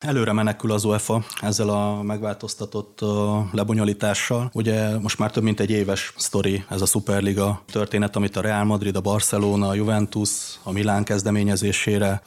[0.00, 3.00] Előre menekül az UEFA ezzel a megváltoztatott
[3.52, 4.50] lebonyolítással.
[4.52, 8.64] Ugye most már több mint egy éves sztori ez a Superliga történet, amit a Real
[8.64, 10.30] Madrid, a Barcelona, a Juventus,
[10.62, 12.22] a Milán kezdeményezésére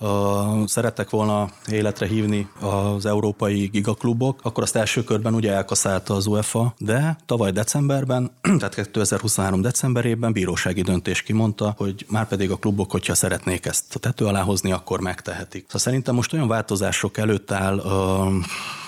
[0.66, 6.74] szerettek volna életre hívni az európai gigaklubok, akkor azt első körben ugye elkaszálta az UEFA,
[6.78, 13.16] de tavaly decemberben, tehát 2023 decemberében bírósági döntés kimondta, hogy már pedig a klubok, hogyha
[13.16, 15.64] szeretnék ezt a tető alá hozni, akkor megtehetik.
[15.66, 17.80] Szóval szerintem most olyan változások előtt áll áll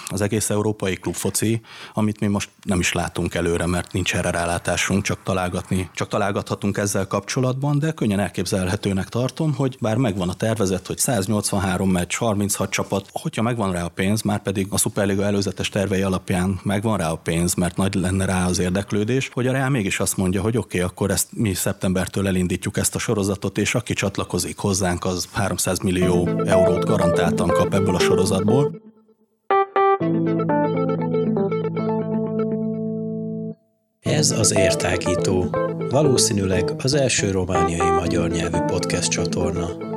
[0.09, 1.61] az egész európai klubfoci,
[1.93, 6.77] amit mi most nem is látunk előre, mert nincs erre rálátásunk, csak találgatni, csak találgathatunk
[6.77, 12.70] ezzel kapcsolatban, de könnyen elképzelhetőnek tartom, hogy bár megvan a tervezet, hogy 183 meccs, 36
[12.70, 17.11] csapat, hogyha megvan rá a pénz, már pedig a Superliga előzetes tervei alapján megvan rá
[17.11, 20.58] a pénz, mert nagy lenne rá az érdeklődés, hogy a Real mégis azt mondja, hogy
[20.58, 25.27] oké, okay, akkor ezt mi szeptembertől elindítjuk ezt a sorozatot, és aki csatlakozik hozzánk, az
[25.31, 28.84] 300 millió eurót garantáltan kap ebből a sorozatból.
[34.09, 35.50] Ez az Értágító,
[35.89, 39.94] valószínűleg az első romániai magyar nyelvű podcast csatorna.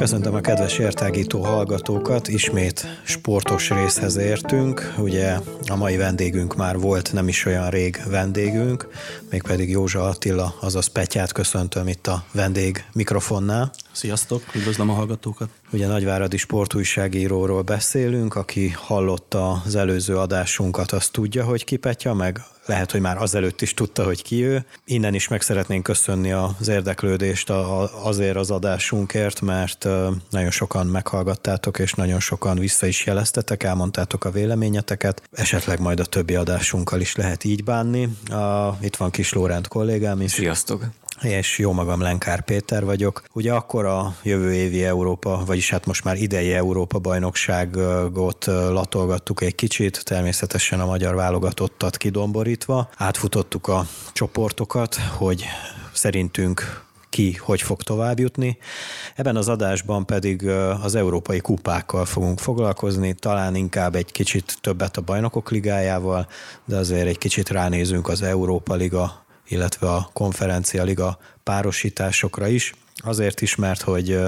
[0.00, 4.94] Köszöntöm a kedves értágító hallgatókat, ismét sportos részhez értünk.
[4.98, 8.88] Ugye a mai vendégünk már volt nem is olyan rég vendégünk,
[9.30, 13.70] mégpedig Józsa Attila, azaz Petyát köszöntöm itt a vendég mikrofonnál.
[13.92, 15.48] Sziasztok, üdvözlöm a hallgatókat!
[15.72, 22.44] Ugye Nagyváradi sportújságíróról beszélünk, aki hallotta az előző adásunkat, azt tudja, hogy ki Petya, meg
[22.66, 24.64] lehet, hogy már azelőtt is tudta, hogy ki ő.
[24.84, 27.50] Innen is meg szeretnénk köszönni az érdeklődést
[28.02, 29.86] azért az adásunkért, mert
[30.30, 35.22] nagyon sokan meghallgattátok, és nagyon sokan vissza is jeleztetek, elmondtátok a véleményeteket.
[35.32, 38.08] Esetleg majd a többi adásunkkal is lehet így bánni.
[38.80, 40.30] Itt van Kis Lórend kollégám is.
[40.30, 40.84] Sziasztok!
[41.22, 43.22] És jó magam Lenkár Péter vagyok.
[43.32, 49.54] Ugye akkor a jövő évi Európa, vagyis hát most már idei Európa bajnokságot latolgattuk egy
[49.54, 52.88] kicsit, természetesen a magyar válogatottat kidomborítva.
[52.96, 55.44] Átfutottuk a csoportokat, hogy
[55.92, 58.58] szerintünk ki hogy fog tovább jutni.
[59.14, 60.48] Ebben az adásban pedig
[60.82, 66.28] az európai kupákkal fogunk foglalkozni, talán inkább egy kicsit többet a bajnokok ligájával,
[66.64, 72.74] de azért egy kicsit ránézünk az Európa Liga illetve a konferencia liga párosításokra is.
[72.96, 74.18] Azért is, mert hogy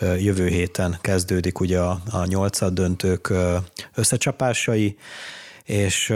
[0.00, 3.32] jövő héten kezdődik ugye a, nyolcad döntők
[3.94, 4.96] összecsapásai,
[5.64, 6.14] és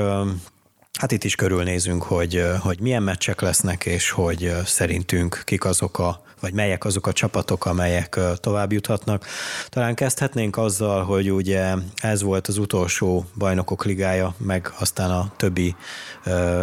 [0.98, 6.22] hát itt is körülnézünk, hogy, hogy milyen meccsek lesznek, és hogy szerintünk kik azok a
[6.40, 9.26] vagy melyek azok a csapatok, amelyek tovább juthatnak.
[9.68, 15.76] Talán kezdhetnénk azzal, hogy ugye ez volt az utolsó bajnokok ligája, meg aztán a többi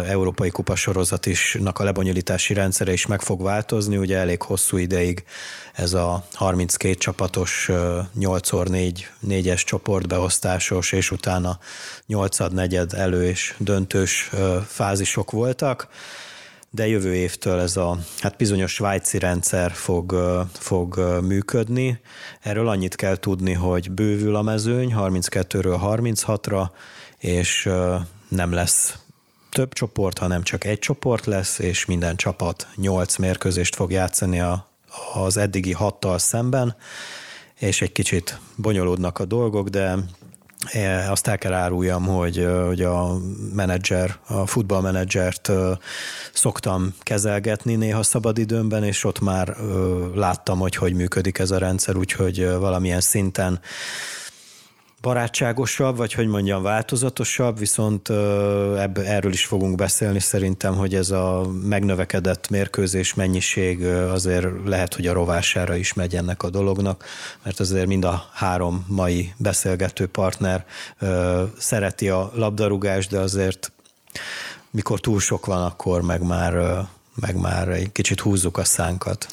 [0.06, 5.24] európai kupasorozat isnak a lebonyolítási rendszere is meg fog változni, ugye elég hosszú ideig
[5.74, 7.68] ez a 32 csapatos
[8.20, 8.92] 8x4
[9.28, 11.58] 4-es csoportbeosztásos, és utána
[12.06, 14.30] 8 negyed elő és döntős
[14.66, 15.88] fázisok voltak
[16.70, 20.16] de jövő évtől ez a hát bizonyos svájci rendszer fog,
[20.52, 22.00] fog működni.
[22.40, 26.68] Erről annyit kell tudni, hogy bővül a mezőny 32-ről 36-ra,
[27.18, 27.70] és
[28.28, 28.98] nem lesz
[29.50, 34.68] több csoport, hanem csak egy csoport lesz, és minden csapat 8 mérkőzést fog játszani a,
[35.14, 36.76] az eddigi hattal szemben,
[37.58, 39.96] és egy kicsit bonyolódnak a dolgok, de
[41.08, 43.16] azt el kell áruljam, hogy, hogy a
[43.54, 45.50] menedzser, a futballmenedzsert
[46.32, 49.56] szoktam kezelgetni néha szabadidőmben, és ott már
[50.14, 53.60] láttam, hogy hogy működik ez a rendszer, úgyhogy valamilyen szinten
[55.00, 58.08] barátságosabb, vagy hogy mondjam, változatosabb, viszont
[58.78, 65.06] ebb, erről is fogunk beszélni szerintem, hogy ez a megnövekedett mérkőzés mennyiség azért lehet, hogy
[65.06, 67.04] a rovására is megy ennek a dolognak,
[67.42, 70.66] mert azért mind a három mai beszélgető partner
[71.58, 73.72] szereti a labdarúgást, de azért
[74.70, 79.26] mikor túl sok van, akkor meg már, meg már egy kicsit húzzuk a szánkat.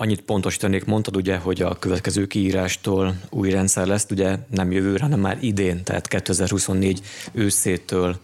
[0.00, 5.20] Annyit pontosítanék, mondtad ugye, hogy a következő kiírástól új rendszer lesz, ugye nem jövőre, hanem
[5.20, 7.00] már idén, tehát 2024
[7.32, 8.16] őszétől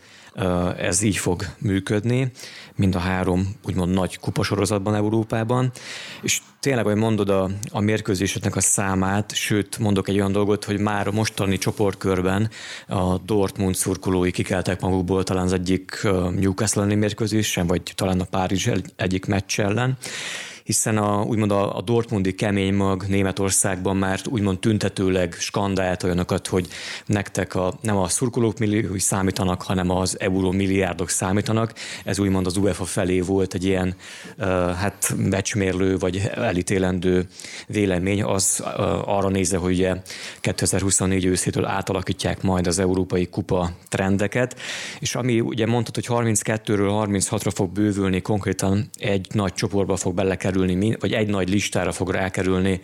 [0.78, 2.30] ez így fog működni,
[2.74, 5.70] mind a három úgymond nagy kupasorozatban Európában,
[6.22, 10.78] és tényleg, hogy mondod a, a mérkőzéseknek a számát, sőt, mondok egy olyan dolgot, hogy
[10.78, 12.50] már a mostani csoportkörben
[12.86, 16.02] a Dortmund szurkolói kikeltek magukból talán az egyik
[16.38, 19.96] Newcastle elleni mérkőzésen, vagy talán a Párizs egyik meccs ellen,
[20.64, 26.68] hiszen a, úgymond a, a Dortmundi kemény mag Németországban már úgymond tüntetőleg skandált olyanokat, hogy
[27.06, 31.72] nektek a, nem a szurkolók milliói számítanak, hanem az euró milliárdok számítanak.
[32.04, 33.94] Ez úgymond az UEFA felé volt egy ilyen
[34.38, 37.26] uh, hát becsmérlő vagy elítélendő
[37.66, 39.96] vélemény, az uh, arra nézve, hogy ugye
[40.40, 44.60] 2024 őszétől átalakítják majd az európai kupa trendeket,
[44.98, 50.52] és ami ugye mondtad, hogy 32-ről 36-ra fog bővülni, konkrétan egy nagy csoportba fog belekerülni,
[51.00, 52.80] vagy egy nagy listára fog rákerülni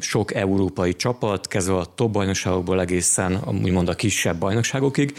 [0.00, 5.14] sok európai csapat, kezdve a top bajnokságokból egészen úgymond a kisebb bajnokságokig,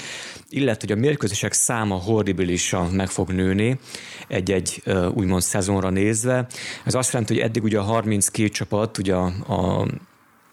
[0.49, 3.79] illetve hogy a mérkőzések száma horribilisan meg fog nőni
[4.27, 4.83] egy-egy
[5.13, 6.47] úgymond szezonra nézve.
[6.83, 9.87] Ez azt jelenti, hogy eddig ugye a 32 csapat, ugye a a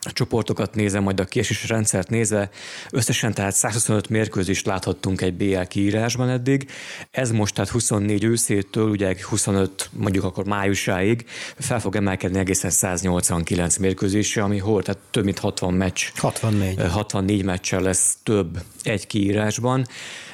[0.00, 2.50] csoportokat nézve, majd a kiesés rendszert nézve,
[2.91, 6.71] összesen tehát 125 mérkőzést láthattunk egy BL kiírásban eddig.
[7.11, 11.25] Ez most tehát 24 őszétől, ugye 25 mondjuk akkor májusáig
[11.59, 16.03] fel fog emelkedni egészen 189 mérkőzésre, ami hol, tehát több mint 60 meccs.
[16.15, 16.81] 64.
[16.91, 19.87] 64 meccsel lesz több egy kiírásban.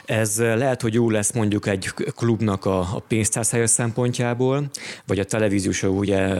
[0.04, 4.70] Ez lehet, hogy jó lesz mondjuk egy klubnak a, a pénztárszája szempontjából,
[5.06, 6.34] vagy a televíziós ugye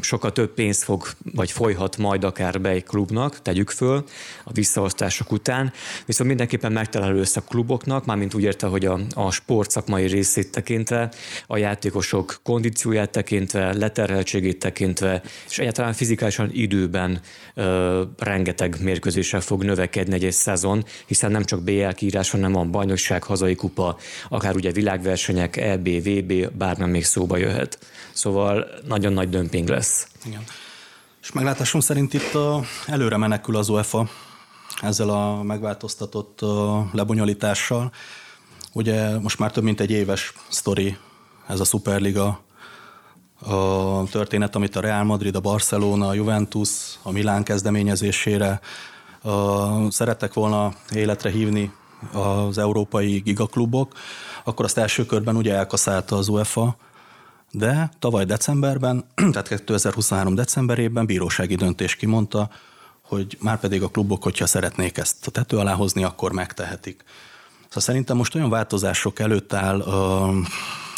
[0.00, 4.04] sokkal több pénzt fog, vagy folyhat majd akár be egy klubnak, tegyük föl
[4.44, 5.72] a visszaosztások után,
[6.06, 10.50] viszont mindenképpen megtalálő össze a kluboknak, mármint úgy érte, hogy a, a sport szakmai részét
[10.50, 11.10] tekintve,
[11.46, 17.20] a játékosok kondícióját tekintve, leterheltségét tekintve, és egyáltalán fizikálisan időben
[17.54, 22.64] ö, rengeteg mérkőzéssel fog növekedni egy, egy szezon, hiszen nem csak BL kiírás, hanem a
[22.76, 23.96] bajnokság, hazai kupa,
[24.28, 27.78] akár ugye világversenyek, EB, VB, bármilyen még szóba jöhet.
[28.12, 30.08] Szóval nagyon nagy dömping lesz.
[30.24, 30.42] Igen.
[31.22, 34.08] És meglátásom szerint itt a, előre menekül az UEFA
[34.82, 36.40] ezzel a megváltoztatott
[36.92, 37.92] lebonyolítással.
[38.72, 40.96] Ugye most már több mint egy éves sztori
[41.46, 42.44] ez a Superliga
[43.40, 46.68] a történet, amit a Real Madrid, a Barcelona, a Juventus,
[47.02, 48.60] a Milán kezdeményezésére
[49.88, 51.72] szerettek volna életre hívni
[52.12, 53.92] az európai gigaklubok,
[54.44, 56.76] akkor azt első körben ugye elkaszálta az UEFA,
[57.50, 62.50] de tavaly decemberben, tehát 2023 decemberében bírósági döntés kimondta,
[63.02, 67.04] hogy már pedig a klubok, hogyha szeretnék ezt a tető alá hozni, akkor megtehetik.
[67.64, 69.80] Szóval szerintem most olyan változások előtt áll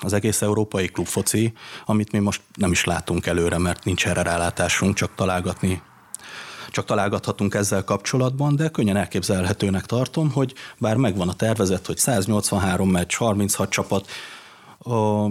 [0.00, 1.53] az egész európai klubfoci,
[1.87, 5.83] amit mi most nem is látunk előre, mert nincs erre rálátásunk, csak találgatni
[6.70, 12.91] csak találgathatunk ezzel kapcsolatban, de könnyen elképzelhetőnek tartom, hogy bár megvan a tervezet, hogy 183
[12.91, 14.09] meccs, 36 csapat,
[14.79, 15.26] a,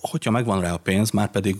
[0.00, 1.56] hogyha megvan rá a pénz, már pedig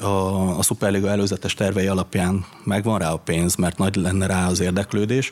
[0.00, 4.60] a, a Superliga előzetes tervei alapján megvan rá a pénz, mert nagy lenne rá az
[4.60, 5.30] érdeklődés,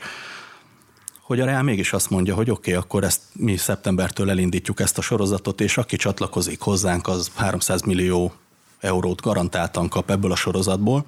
[1.21, 4.99] hogy a Real mégis azt mondja, hogy oké, okay, akkor ezt mi szeptembertől elindítjuk ezt
[4.99, 8.33] a sorozatot, és aki csatlakozik hozzánk, az 300 millió
[8.81, 11.05] eurót garantáltan kap ebből a sorozatból.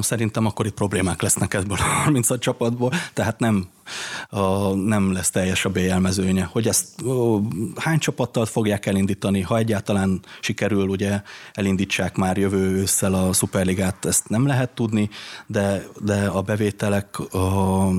[0.00, 3.68] Szerintem akkor problémák lesznek ebből a 36 csapatból, tehát nem,
[4.84, 6.48] nem lesz teljes a BL mezőnye.
[6.52, 7.04] Hogy ezt
[7.76, 11.22] hány csapattal fogják elindítani, ha egyáltalán sikerül, ugye
[11.52, 15.10] elindítsák már jövő ősszel a Superligát, ezt nem lehet tudni,
[15.46, 17.16] de, de a bevételek,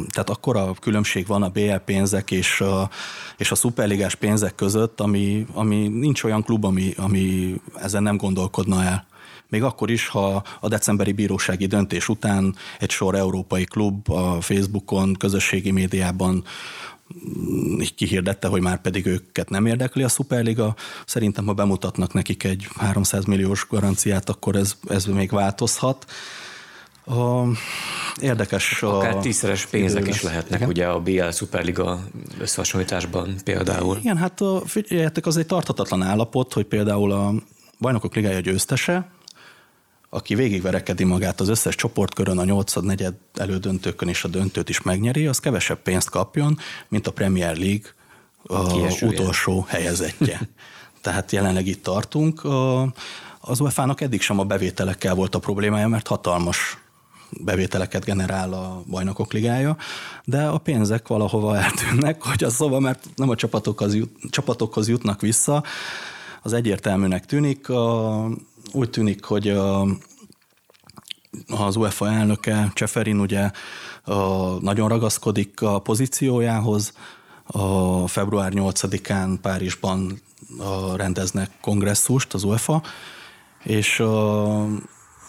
[0.09, 2.89] tehát akkora különbség van a BL pénzek és a,
[3.37, 8.83] és a szuperligás pénzek között, ami, ami nincs olyan klub, ami, ami ezen nem gondolkodna
[8.83, 9.05] el
[9.49, 15.13] még akkor is, ha a decemberi bírósági döntés után egy sor európai klub a Facebookon,
[15.13, 16.43] közösségi médiában
[17.27, 20.75] mm, így kihirdette, hogy már pedig őket nem érdekli a Superliga.
[21.05, 26.05] Szerintem, ha bemutatnak nekik egy 300 milliós garanciát, akkor ez, ez még változhat.
[27.05, 27.43] A,
[28.21, 28.83] érdekes.
[28.83, 30.69] Akár a tízszeres pénzek is lehetnek Igen.
[30.69, 32.03] ugye a BL Superliga
[32.39, 33.97] összehasonlításban például.
[33.97, 37.33] Igen, hát figyeljetek, az egy tarthatatlan állapot, hogy például a
[37.79, 39.09] Bajnokok Ligája győztese,
[40.09, 45.27] aki végigverekedi magát az összes csoportkörön, a nyolcad, negyed elődöntőkön és a döntőt is megnyeri,
[45.27, 47.89] az kevesebb pénzt kapjon, mint a Premier League
[48.43, 50.39] a utolsó helyezettje.
[51.01, 52.41] Tehát jelenleg itt tartunk.
[53.39, 56.77] Az UEFA-nak eddig sem a bevételekkel volt a problémája, mert hatalmas
[57.29, 59.77] bevételeket generál a bajnokok ligája,
[60.23, 65.21] de a pénzek valahova eltűnnek, hogy az szóval, mert nem a csapatokhoz, jut, csapatokhoz jutnak
[65.21, 65.63] vissza,
[66.41, 67.69] az egyértelműnek tűnik.
[67.69, 68.29] A,
[68.71, 69.87] úgy tűnik, hogy a,
[71.47, 73.51] az UEFA elnöke, Cseferin ugye
[74.59, 76.93] nagyon ragaszkodik a pozíciójához.
[77.45, 80.21] A február 8-án Párizsban
[80.95, 82.81] rendeznek kongresszust az UEFA,
[83.63, 84.03] és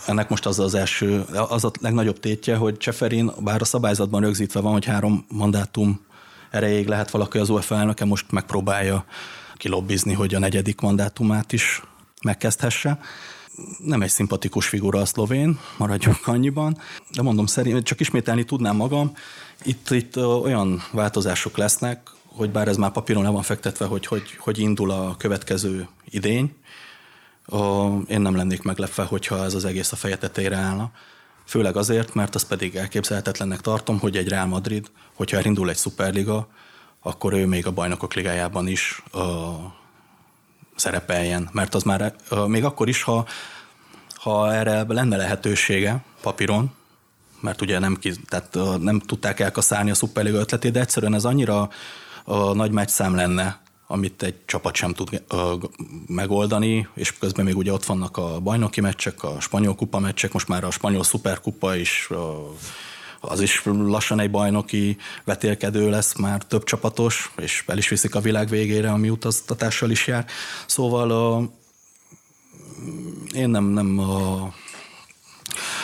[0.06, 4.60] ennek most az az első, az a legnagyobb tétje, hogy Cseferin, bár a szabályzatban rögzítve
[4.60, 6.00] van, hogy három mandátum
[6.50, 9.04] erejéig lehet valaki az UEFA elnöke, most megpróbálja
[9.54, 11.82] kilobbizni, hogy a negyedik mandátumát is
[12.22, 13.00] megkezdhesse.
[13.78, 16.78] Nem egy szimpatikus figura a szlovén, maradjunk annyiban,
[17.10, 19.12] de mondom, szerint csak ismételni tudnám magam,
[19.64, 24.36] itt, itt olyan változások lesznek, hogy bár ez már papíron le van fektetve, hogy, hogy,
[24.38, 26.54] hogy indul a következő idény,
[28.06, 30.90] én nem lennék meglepve, hogyha ez az egész a feje tetejére állna.
[31.46, 36.48] Főleg azért, mert azt pedig elképzelhetetlennek tartom, hogy egy Real Madrid, hogyha elindul egy szuperliga,
[37.02, 39.02] akkor ő még a bajnokok ligájában is
[40.78, 41.48] szerepeljen.
[41.52, 42.14] Mert az már
[42.46, 43.26] még akkor is, ha,
[44.14, 46.70] ha erre lenne lehetősége papíron,
[47.40, 51.68] mert ugye nem, tehát, uh, nem tudták elkaszálni a szuperliga ötletét, de egyszerűen ez annyira
[52.24, 55.22] uh, nagy meccszám lenne, amit egy csapat sem tud
[56.06, 60.48] megoldani, és közben még ugye ott vannak a bajnoki meccsek, a spanyol kupa meccsek, most
[60.48, 62.08] már a spanyol szuperkupa is
[63.20, 68.20] az is lassan egy bajnoki vetélkedő lesz, már több csapatos, és el is viszik a
[68.20, 70.26] világ végére, ami utaztatással is jár.
[70.66, 71.50] Szóval
[73.34, 74.00] én nem, nem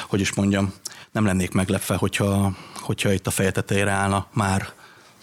[0.09, 0.73] hogy is mondjam,
[1.13, 4.69] nem lennék meglepve, hogyha, hogyha itt a feje tetejére állna már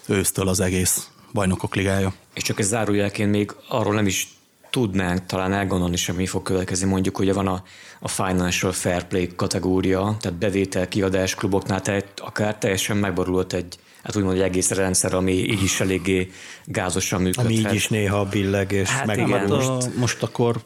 [0.07, 2.13] ősztől az egész bajnokok ligája.
[2.33, 4.27] És csak ez zárójelként még arról nem is
[4.71, 6.87] tudnánk talán elgondolni sem, mi fog következni.
[6.87, 7.63] Mondjuk ugye van a,
[7.99, 14.15] a Financial Fair Play kategória, tehát bevétel, kiadás kluboknál, tehát akár teljesen megborulott egy, hát
[14.15, 16.31] úgymond egy egész rendszer, ami így is eléggé
[16.65, 17.45] gázosan működhet.
[17.45, 19.37] Ami így is néha billeg és hát megborul.
[19.39, 20.61] Hát most, most akkor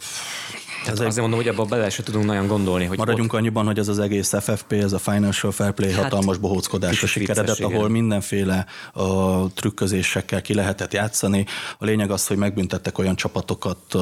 [0.85, 2.85] tehát azért mondom, hogy abban bele se tudunk nagyon gondolni.
[2.85, 3.39] Hogy Maradjunk ott...
[3.39, 7.07] annyiban, hogy ez az egész FFP, ez a Financial Fair Play hát, hatalmas bohóckodás a
[7.07, 11.45] sikeredet, ahol mindenféle a trükközésekkel ki lehetett játszani.
[11.77, 13.93] A lényeg az, hogy megbüntettek olyan csapatokat,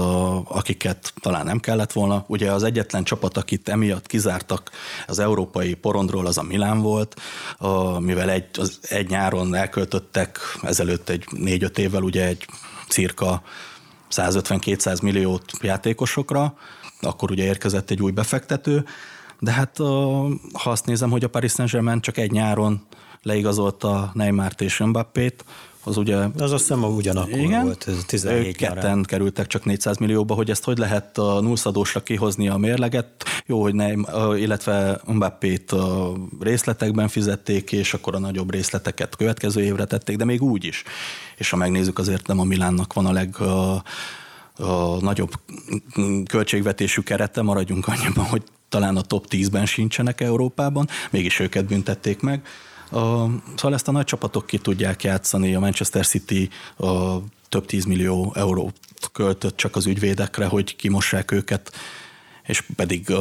[0.48, 2.24] akiket talán nem kellett volna.
[2.28, 4.72] Ugye az egyetlen csapat, akit emiatt kizártak
[5.08, 7.16] az európai porondról, az a Milán volt,
[8.00, 12.46] mivel egy, az egy nyáron elköltöttek ezelőtt egy négy-öt évvel ugye egy
[12.88, 13.42] cirka
[14.15, 16.58] 150-200 milliót játékosokra,
[17.01, 18.86] akkor ugye érkezett egy új befektető,
[19.39, 19.77] de hát
[20.53, 22.86] ha azt nézem, hogy a Paris Saint-Germain csak egy nyáron
[23.22, 25.46] leigazolta Neymart és Mbappét,
[25.84, 26.16] az ugye...
[26.16, 29.04] Az azt hiszem ugyanakkor igen, volt, ez 17 ők ketten nyarán.
[29.04, 33.08] kerültek csak 400 millióba, hogy ezt hogy lehet a nullszadósra kihozni a mérleget.
[33.46, 33.92] Jó, hogy ne,
[34.38, 40.42] illetve Mbappét a részletekben fizették, és akkor a nagyobb részleteket következő évre tették, de még
[40.42, 40.84] úgy is.
[41.38, 43.84] És ha megnézzük, azért nem a Milánnak van a leg a
[45.00, 45.32] nagyobb
[46.30, 52.42] költségvetésű kerete, maradjunk annyiban, hogy talán a top 10-ben sincsenek Európában, mégis őket büntették meg.
[52.94, 57.18] Szóval ezt a nagy csapatok ki tudják játszani, a Manchester City a
[57.50, 58.76] több tízmillió eurót
[59.12, 61.72] költött csak az ügyvédekre, hogy kimossák őket,
[62.44, 63.14] és pedig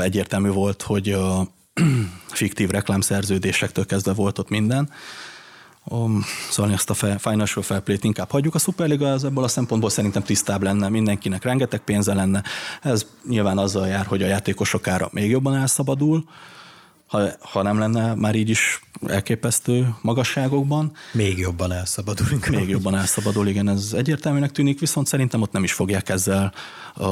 [0.00, 1.48] egyértelmű volt, hogy a
[2.32, 4.90] fiktív reklámszerződésektől kezdve volt ott minden.
[6.50, 8.54] Szóval ezt a Financial Fair Play-t inkább hagyjuk.
[8.54, 12.42] A Superliga az ebből a szempontból szerintem tisztább lenne, mindenkinek rengeteg pénze lenne.
[12.82, 16.24] Ez nyilván azzal jár, hogy a játékosok ára még jobban elszabadul,
[17.14, 20.92] ha, ha nem lenne már így is elképesztő magasságokban.
[21.12, 22.46] Még jobban elszabadulunk.
[22.46, 26.52] Még jobban elszabadul, igen, ez egyértelműnek tűnik, viszont szerintem ott nem is fogják ezzel
[26.94, 27.08] a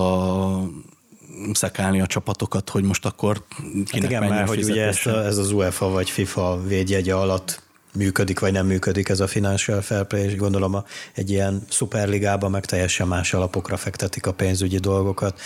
[1.53, 5.39] szekálni a csapatokat, hogy most akkor kinek hát igen, mert hogy ugye ez, a, ez
[5.39, 7.63] az UEFA vagy FIFA védjegye alatt
[7.95, 12.65] működik vagy nem működik ez a financial fair play, és gondolom egy ilyen szuperligában meg
[12.65, 15.41] teljesen más alapokra fektetik a pénzügyi dolgokat.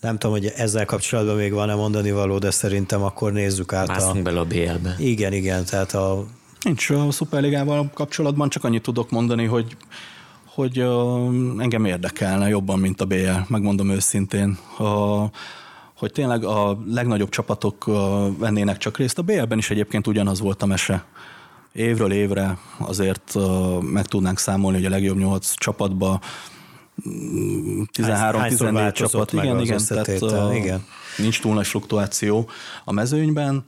[0.00, 4.16] Nem tudom, hogy ezzel kapcsolatban még van-e mondani való, de szerintem akkor nézzük át Mászunk
[4.16, 4.22] a...
[4.22, 4.94] bele a BL-be.
[4.98, 6.26] Igen, igen, tehát a...
[6.60, 9.76] Nincs a szuperligával kapcsolatban, csak annyit tudok mondani, hogy
[10.54, 14.58] hogy uh, engem érdekelne jobban, mint a BL, megmondom őszintén.
[14.78, 15.30] Uh,
[15.94, 17.94] hogy tényleg a legnagyobb csapatok uh,
[18.38, 19.18] vennének csak részt.
[19.18, 21.04] A BL-ben is egyébként ugyanaz volt a mese.
[21.72, 26.20] Évről évre azért uh, meg tudnánk számolni, hogy a legjobb nyolc csapatba
[27.04, 30.08] 13-14 csapat, igen, igen, tehát
[30.54, 30.84] igen.
[31.16, 32.48] nincs túl nagy fluktuáció
[32.84, 33.64] a mezőnyben.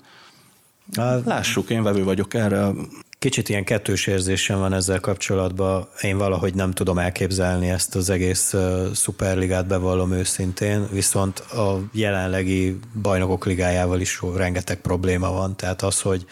[1.24, 2.70] Lássuk, én vevő vagyok erre.
[3.18, 5.88] Kicsit ilyen kettős érzésem van ezzel kapcsolatban.
[6.00, 8.54] Én valahogy nem tudom elképzelni ezt az egész
[8.94, 15.56] szuperligát, bevallom őszintén, viszont a jelenlegi bajnokok ligájával is rengeteg probléma van.
[15.56, 16.26] Tehát az, hogy,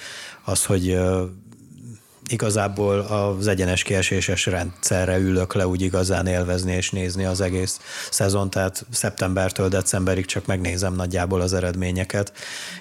[0.45, 0.99] az, hogy
[2.31, 8.51] igazából az egyenes kieséses rendszerre ülök le úgy igazán élvezni és nézni az egész szezon,
[8.51, 12.33] tehát szeptembertől decemberig csak megnézem nagyjából az eredményeket,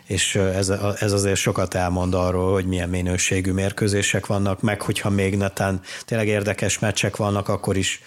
[0.06, 5.38] és ez, ez azért sokat elmond arról, hogy milyen minőségű mérkőzések vannak, meg hogyha még
[5.38, 8.02] netán tényleg érdekes meccsek vannak, akkor is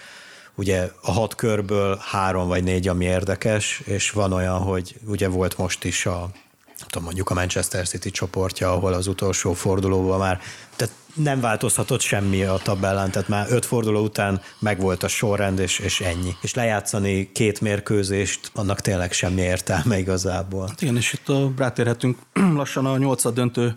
[0.55, 5.59] ugye a hat körből három vagy négy, ami érdekes, és van olyan, hogy ugye volt
[5.59, 6.31] most is a
[6.87, 10.41] tudom, mondjuk a Manchester City csoportja, ahol az utolsó fordulóban már
[10.77, 15.79] tehát nem változhatott semmi a tabellán, tehát már öt forduló után megvolt a sorrend, és,
[15.79, 16.37] és ennyi.
[16.41, 20.67] És lejátszani két mérkőzést, annak tényleg semmi értelme igazából.
[20.69, 22.19] Hát igen, és itt a, rátérhetünk
[22.55, 23.75] lassan a nyolcad döntő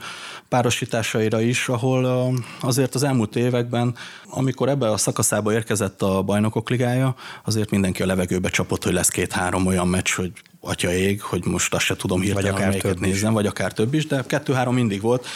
[0.50, 3.96] párosításaira is, ahol azért az elmúlt években,
[4.30, 9.10] amikor ebbe a szakaszába érkezett a bajnokok ligája, azért mindenki a levegőbe csapott, hogy lesz
[9.10, 10.32] két-három olyan meccs, hogy
[10.66, 13.94] atya ég, hogy most azt se tudom hirtelen, vagy akár több nézem, vagy akár több
[13.94, 15.28] is, de kettő-három mindig volt.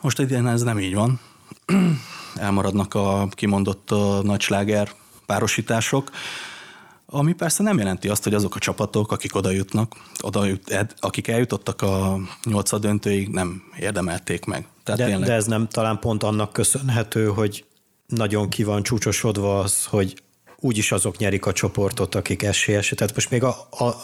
[0.00, 1.20] Most idén ez nem így van.
[2.36, 4.92] Elmaradnak a kimondott a nagy sláger
[5.26, 6.10] párosítások,
[7.06, 11.28] ami persze nem jelenti azt, hogy azok a csapatok, akik oda jutnak, oda jut, akik
[11.28, 14.66] eljutottak a nyolcad döntőig, nem érdemelték meg.
[14.82, 15.28] Tehát de, tényleg...
[15.28, 17.64] de ez nem talán pont annak köszönhető, hogy
[18.06, 20.22] nagyon ki van csúcsosodva az, hogy
[20.60, 22.98] úgyis azok nyerik a csoportot, akik esélyesek.
[22.98, 23.94] Tehát most még a, a,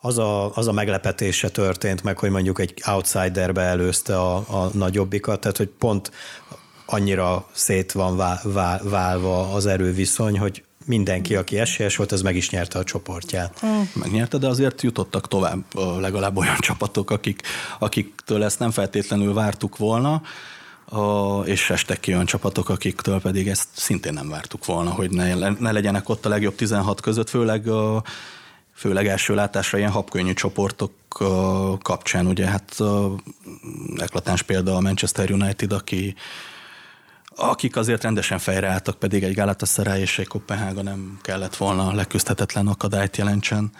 [0.00, 5.40] az, a, az a meglepetése történt meg, hogy mondjuk egy outsiderbe előzte a, a nagyobbikat,
[5.40, 6.10] tehát hogy pont
[6.86, 12.36] annyira szét van vál, vál, válva az erőviszony, hogy mindenki, aki esélyes volt, az meg
[12.36, 13.62] is nyerte a csoportját.
[13.94, 15.64] Megnyerte, de azért jutottak tovább
[15.98, 17.42] legalább olyan csapatok, akik,
[17.78, 20.22] akiktől ezt nem feltétlenül vártuk volna,
[21.44, 25.72] és estek ki olyan csapatok, akiktől pedig ezt szintén nem vártuk volna, hogy ne, ne
[25.72, 28.02] legyenek ott a legjobb 16 között, főleg a
[28.74, 30.92] főleg első látásra ilyen habkönnyű csoportok
[31.82, 32.76] kapcsán, ugye hát
[33.96, 36.14] eklatáns példa a Manchester United, aki
[37.36, 43.16] akik azért rendesen fejreálltak, pedig egy Galatasaray és egy Kopenhága nem kellett volna leküzdhetetlen akadályt
[43.16, 43.70] jelentsen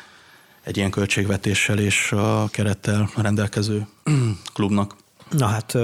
[0.63, 3.87] egy ilyen költségvetéssel és a kerettel rendelkező
[4.55, 4.95] klubnak.
[5.31, 5.75] Na hát,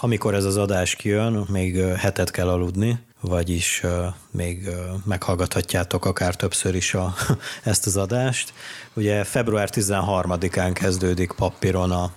[0.00, 3.82] amikor ez az adás kijön, még hetet kell aludni, vagyis
[4.30, 4.68] még
[5.04, 7.14] meghallgathatjátok akár többször is a,
[7.62, 8.52] ezt az adást.
[8.94, 12.12] Ugye február 13-án kezdődik papíron a,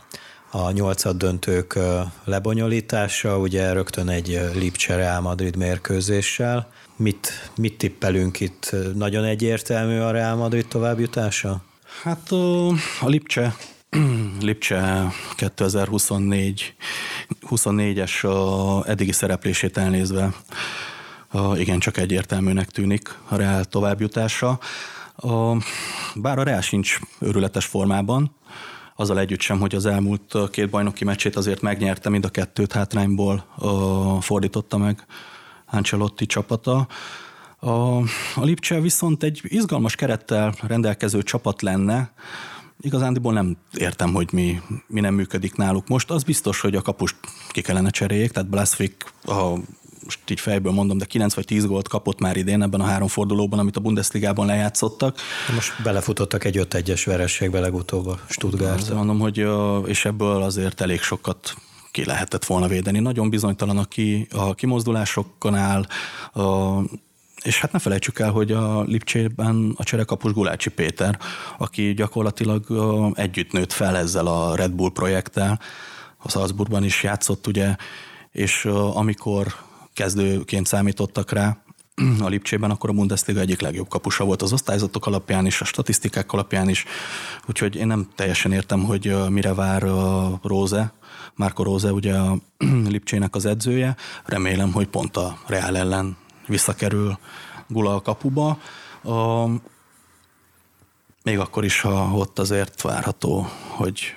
[0.52, 1.80] a nyolcad döntők
[2.24, 6.72] lebonyolítása, ugye rögtön egy Lipcse Real Madrid mérkőzéssel.
[6.96, 8.76] Mit, mit tippelünk itt?
[8.94, 11.62] Nagyon egyértelmű a Real Madrid továbbjutása?
[12.04, 12.32] Hát
[13.02, 13.56] a Lipcse
[14.42, 16.76] Lipcse 2024
[17.50, 18.26] 24-es
[18.88, 20.34] eddigi szereplését elnézve
[21.56, 24.60] igen, csak egyértelműnek tűnik a Reál továbbjutása.
[26.16, 28.36] Bár a Reál sincs őrületes formában,
[28.96, 33.46] azzal együtt sem, hogy az elmúlt két bajnoki meccsét azért megnyerte, mind a kettőt hátrányból
[34.22, 35.06] fordította meg
[35.66, 36.88] Ancelotti csapata.
[37.60, 38.02] A,
[38.36, 42.12] Lipcse viszont egy izgalmas kerettel rendelkező csapat lenne,
[42.82, 46.12] igazándiból nem értem, hogy mi, mi nem működik náluk most.
[46.12, 47.16] Az biztos, hogy a kapust
[47.50, 49.58] ki kellene cseréljék, tehát Blasvik a
[50.08, 53.08] most így fejből mondom, de 9 vagy 10 gólt kapott már idén ebben a három
[53.08, 55.18] fordulóban, amit a Bundesligában lejátszottak.
[55.54, 58.80] Most belefutottak egy 5-1-es verességbe legutóbb a Stuttgart.
[58.80, 59.46] Azt mondom, hogy
[59.86, 61.56] és ebből azért elég sokat
[61.92, 63.00] ki lehetett volna védeni.
[63.00, 65.88] Nagyon bizonytalan a, ki, a kimozdulásoknál,
[66.34, 66.42] a,
[67.48, 71.20] és hát ne felejtsük el, hogy a Lipcsében a cserekapus Gulácsi Péter,
[71.58, 72.66] aki gyakorlatilag
[73.16, 75.60] együtt nőtt fel ezzel a Red Bull projekttel,
[76.18, 77.76] a Salzburgban is játszott, ugye,
[78.32, 79.54] és amikor
[79.94, 81.58] kezdőként számítottak rá
[82.26, 86.32] a Lipcsében, akkor a Bundesliga egyik legjobb kapusa volt az osztályzatok alapján is, a statisztikák
[86.32, 86.86] alapján is,
[87.46, 89.82] úgyhogy én nem teljesen értem, hogy mire vár
[90.44, 90.94] Róze,
[91.36, 92.38] Márko Róze ugye a
[92.94, 97.18] Lipcsének az edzője, remélem, hogy pont a Reál ellen visszakerül
[97.68, 98.60] Gula a kapuba.
[99.04, 99.46] A,
[101.24, 104.16] még akkor is, ha ott azért várható, hogy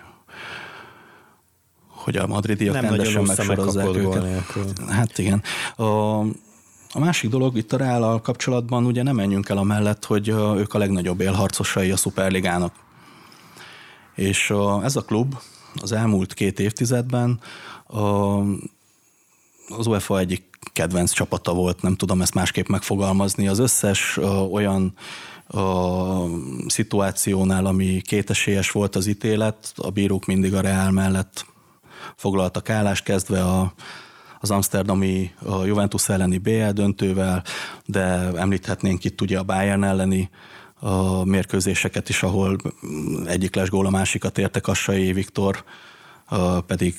[1.87, 4.51] hogy a madridiak nem rendesen megsorozzák őket.
[4.89, 5.43] Hát igen.
[5.77, 6.19] A,
[6.93, 10.79] a másik dolog itt a real kapcsolatban ugye nem menjünk el amellett, hogy ők a
[10.79, 12.75] legnagyobb élharcosai a szuperligának.
[14.15, 15.39] És a, ez a klub
[15.83, 17.41] az elmúlt két évtizedben
[17.87, 18.39] a,
[19.79, 23.49] az UEFA egyik kedvenc csapata volt, nem tudom ezt másképp megfogalmazni.
[23.49, 24.95] Az összes a, olyan
[25.47, 26.25] a
[26.67, 31.47] szituációnál, ami kétesélyes volt az ítélet, a bírók mindig a Reál mellett
[32.17, 33.73] foglaltak állást, kezdve a,
[34.41, 37.45] az Amsterdami a Juventus elleni BL döntővel,
[37.87, 40.31] de említhetnénk itt ugye a Bayern elleni
[40.81, 42.57] a mérkőzéseket is, ahol
[43.27, 45.65] egyik lesgól a másikat értek Assai Viktor,
[46.67, 46.95] pedig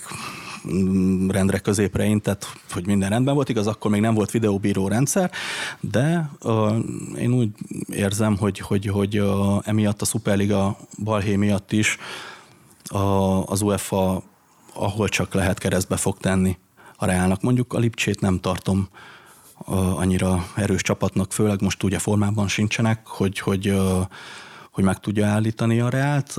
[1.27, 5.31] rendre középre intett, hogy minden rendben volt, igaz, akkor még nem volt videóbíró rendszer,
[5.79, 6.75] de uh,
[7.17, 7.49] én úgy
[7.89, 11.97] érzem, hogy, hogy, hogy uh, emiatt a Superliga balhé miatt is
[12.91, 14.23] uh, az UEFA
[14.73, 16.57] ahol csak lehet keresztbe fog tenni
[16.95, 17.41] a Reálnak.
[17.41, 18.89] Mondjuk a Lipcsét nem tartom
[19.95, 23.73] annyira erős csapatnak, főleg most ugye formában sincsenek, hogy, hogy,
[24.71, 26.35] hogy meg tudja állítani a Reált.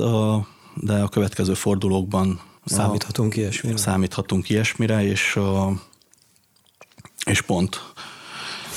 [0.75, 3.77] de a következő fordulókban Számíthatunk ilyesmire?
[3.77, 5.39] Számíthatunk ilyesmire, és,
[7.25, 7.81] és pont.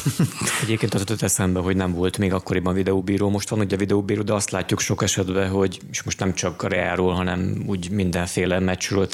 [0.63, 3.31] Egyébként az ötött eszembe, hogy nem volt még akkoriban videóbíró.
[3.31, 6.69] Most van ugye videóbíró, de azt látjuk sok esetben, hogy, és most nem csak a
[6.69, 9.09] Reálról, hanem úgy mindenféle meccsről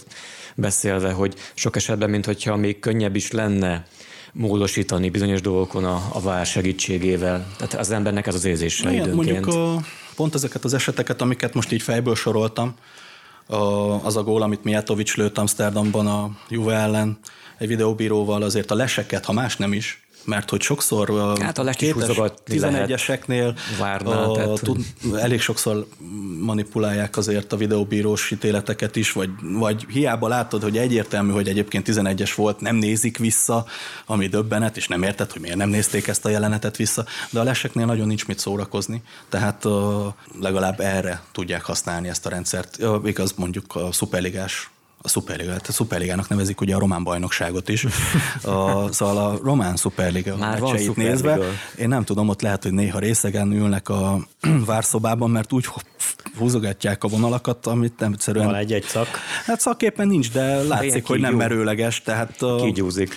[0.54, 3.86] beszélve, hogy sok esetben, mint hogyha még könnyebb is lenne
[4.32, 7.46] módosítani bizonyos dolgokon a, a vár segítségével.
[7.56, 9.44] Tehát az embernek ez az érzése Igen, időnként.
[9.44, 9.80] Mondjuk a,
[10.14, 12.74] pont ezeket az eseteket, amiket most így fejből soroltam,
[14.02, 17.18] az a gól, amit Mijatovic lőtt Amsterdamban a Juve ellen
[17.58, 23.58] egy videóbíróval, azért a leseket, ha más nem is, mert hogy sokszor hát a 11-eseknél
[23.78, 24.60] várna, a, tehát...
[24.62, 24.84] tud,
[25.16, 25.86] elég sokszor
[26.40, 32.32] manipulálják azért a videóbírós ítéleteket is, vagy, vagy hiába látod, hogy egyértelmű, hogy egyébként 11-es
[32.36, 33.66] volt, nem nézik vissza,
[34.06, 37.42] ami döbbenet, és nem érted, hogy miért nem nézték ezt a jelenetet vissza, de a
[37.42, 39.64] leseknél nagyon nincs mit szórakozni, tehát
[40.40, 42.78] legalább erre tudják használni ezt a rendszert.
[43.04, 44.70] Igaz, mondjuk a szuperligás
[45.02, 45.68] a Superligát.
[45.68, 47.86] A Superligának nevezik ugye a román bajnokságot is.
[48.42, 51.38] A, szóval a román Superliga Már meccseit nézve,
[51.78, 54.26] én nem tudom, ott lehet, hogy néha részegen ülnek a
[54.66, 55.64] várszobában, mert úgy
[56.38, 58.46] húzogatják a vonalakat, amit nem egyszerűen...
[58.46, 59.08] Van egy-egy szak.
[59.44, 62.02] Hát szaképpen nincs, de látszik, hogy nem merőleges.
[62.02, 63.14] Tehát, Kigyúzik.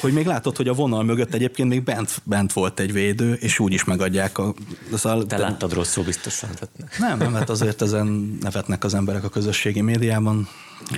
[0.00, 3.58] Hogy még látod, hogy a vonal mögött egyébként még bent, bent volt egy védő, és
[3.58, 4.54] úgy is megadják a...
[4.94, 6.50] Szóval, Te láttad rosszul biztosan.
[6.98, 10.48] Nem, nem, hát azért ezen nevetnek az emberek a közösségi médiában.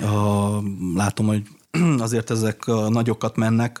[0.01, 0.49] A,
[0.95, 1.41] látom, hogy
[1.99, 3.79] azért ezek a nagyokat mennek,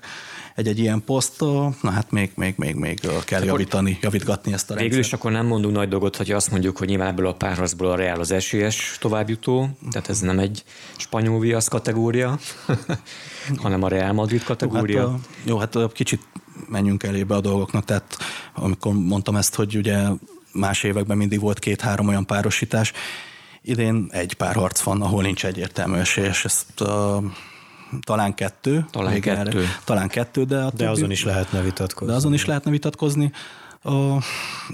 [0.59, 1.39] egy-egy ilyen poszt,
[1.81, 4.79] na hát még, még, még, még kell javítani, javítgatni ezt a rendszert.
[4.79, 7.91] Végül is akkor nem mondunk nagy dolgot, hogy azt mondjuk, hogy nyilván ebből a párharcból
[7.91, 10.63] a Real az esélyes továbbjutó, tehát ez nem egy
[10.97, 12.39] spanyol viasz kategória,
[13.63, 15.01] hanem a Real Madrid kategória.
[15.45, 16.21] Jó, hát, jó, hát kicsit
[16.67, 18.17] menjünk elébe a dolgoknak, tehát
[18.55, 20.07] amikor mondtam ezt, hogy ugye
[20.51, 22.93] más években mindig volt két-három olyan párosítás,
[23.61, 27.23] idén egy pár harc van, ahol nincs egyértelmű esélyes, ezt uh,
[28.01, 28.85] talán kettő.
[28.91, 29.59] Talán kettő.
[29.59, 32.07] Erre, talán kettő, de, a de többi, azon is lehetne vitatkozni.
[32.07, 33.31] De azon is lehetne vitatkozni.
[33.83, 34.23] A,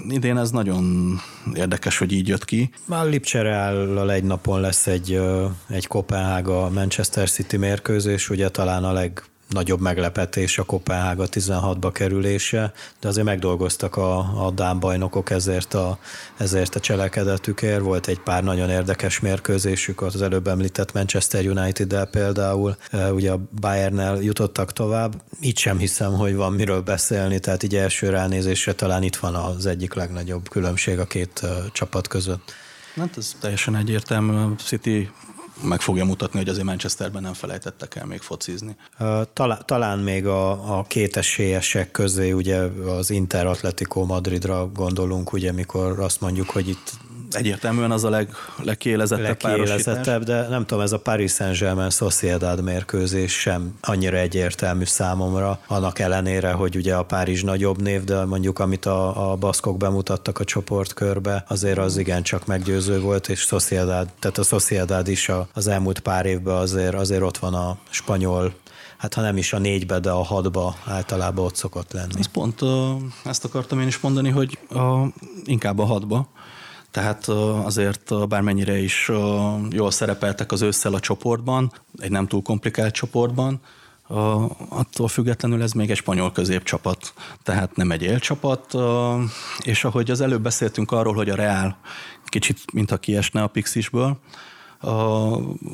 [0.08, 1.16] idén ez nagyon
[1.54, 2.70] érdekes, hogy így jött ki.
[2.84, 5.20] Már Lipcsereállal egy napon lesz egy,
[5.68, 12.72] egy Kopenhága Manchester City mérkőzés, ugye talán a leg nagyobb meglepetés a Kopenhága 16-ba kerülése,
[13.00, 15.98] de azért megdolgoztak a, a Dán bajnokok ezért a,
[16.36, 17.80] ezért a cselekedetükért.
[17.80, 23.40] Volt egy pár nagyon érdekes mérkőzésük, az előbb említett Manchester United-del például, e, ugye a
[23.60, 25.22] Bayern-nel jutottak tovább.
[25.40, 29.66] Itt sem hiszem, hogy van miről beszélni, tehát így első ránézésre talán itt van az
[29.66, 32.52] egyik legnagyobb különbség a két e, csapat között.
[32.96, 34.34] Hát ez teljesen egyértelmű.
[34.36, 35.10] A City
[35.62, 38.76] meg fogja mutatni, hogy azért Manchesterben nem felejtettek el még focizni.
[39.32, 45.52] Talán, talán még a, a két esélyesek közé ugye az Inter Atletico Madridra gondolunk, ugye
[45.52, 46.92] mikor azt mondjuk, hogy itt
[47.30, 48.28] egyértelműen az a leg,
[48.62, 55.60] legkiélezettebb, legkiélezettebb de nem tudom, ez a Paris Saint-Germain Sociedad mérkőzés sem annyira egyértelmű számomra,
[55.66, 60.38] annak ellenére, hogy ugye a Párizs nagyobb név, de mondjuk amit a, a baszkok bemutattak
[60.38, 65.48] a csoportkörbe, azért az igen csak meggyőző volt, és Sociedad, tehát a Sociedad is a,
[65.52, 68.52] az elmúlt pár évben azért, azért ott van a spanyol
[68.96, 72.18] hát ha nem is a négybe, de a hatba általában ott szokott lenni.
[72.18, 72.60] Ez pont
[73.24, 75.06] ezt akartam én is mondani, hogy a,
[75.44, 76.28] inkább a hatba,
[76.96, 77.28] tehát
[77.64, 79.10] azért bármennyire is
[79.70, 83.60] jól szerepeltek az ősszel a csoportban, egy nem túl komplikált csoportban,
[84.68, 88.74] attól függetlenül ez még egy spanyol középcsapat, tehát nem egy élcsapat,
[89.62, 91.76] és ahogy az előbb beszéltünk arról, hogy a Real
[92.24, 94.18] kicsit mintha kiesne a Pixisből,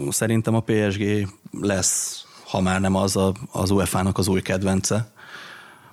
[0.09, 5.13] szerintem a PSG lesz, ha már nem az a, az UEFA-nak az új kedvence,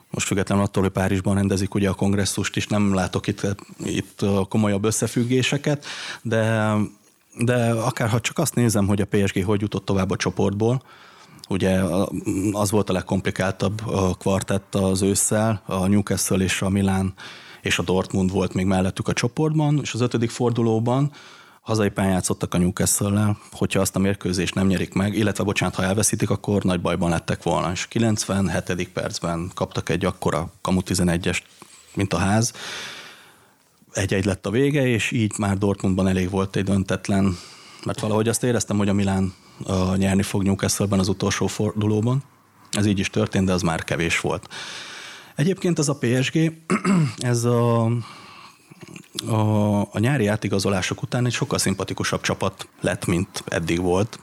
[0.10, 3.48] most függetlenül attól, hogy Párizsban rendezik ugye a kongresszust is, nem látok itt,
[3.86, 5.86] itt komolyabb összefüggéseket,
[6.22, 6.74] de,
[7.38, 10.84] de akár ha csak azt nézem, hogy a PSG hogy jutott tovább a csoportból,
[11.50, 11.82] ugye
[12.52, 17.14] az volt a legkomplikáltabb a kvartett az ősszel, a Newcastle és a Milán
[17.62, 21.12] és a Dortmund volt még mellettük a csoportban, és az ötödik fordulóban
[21.70, 25.84] hazai pályán játszottak a newcastle hogyha azt a mérkőzést nem nyerik meg, illetve bocsánat, ha
[25.84, 27.72] elveszítik, akkor nagy bajban lettek volna.
[27.72, 28.90] És 97.
[28.90, 31.42] percben kaptak egy akkora kamu 11-est,
[31.94, 32.54] mint a ház.
[33.92, 37.38] Egy-egy lett a vége, és így már Dortmundban elég volt egy döntetlen,
[37.86, 39.34] mert valahogy azt éreztem, hogy a Milán
[39.66, 42.24] a nyerni fog Newcastle-ben az utolsó fordulóban.
[42.72, 44.48] Ez így is történt, de az már kevés volt.
[45.36, 46.52] Egyébként ez a PSG,
[47.18, 47.92] ez a
[49.28, 54.20] a, a nyári átigazolások után egy sokkal szimpatikusabb csapat lett, mint eddig volt.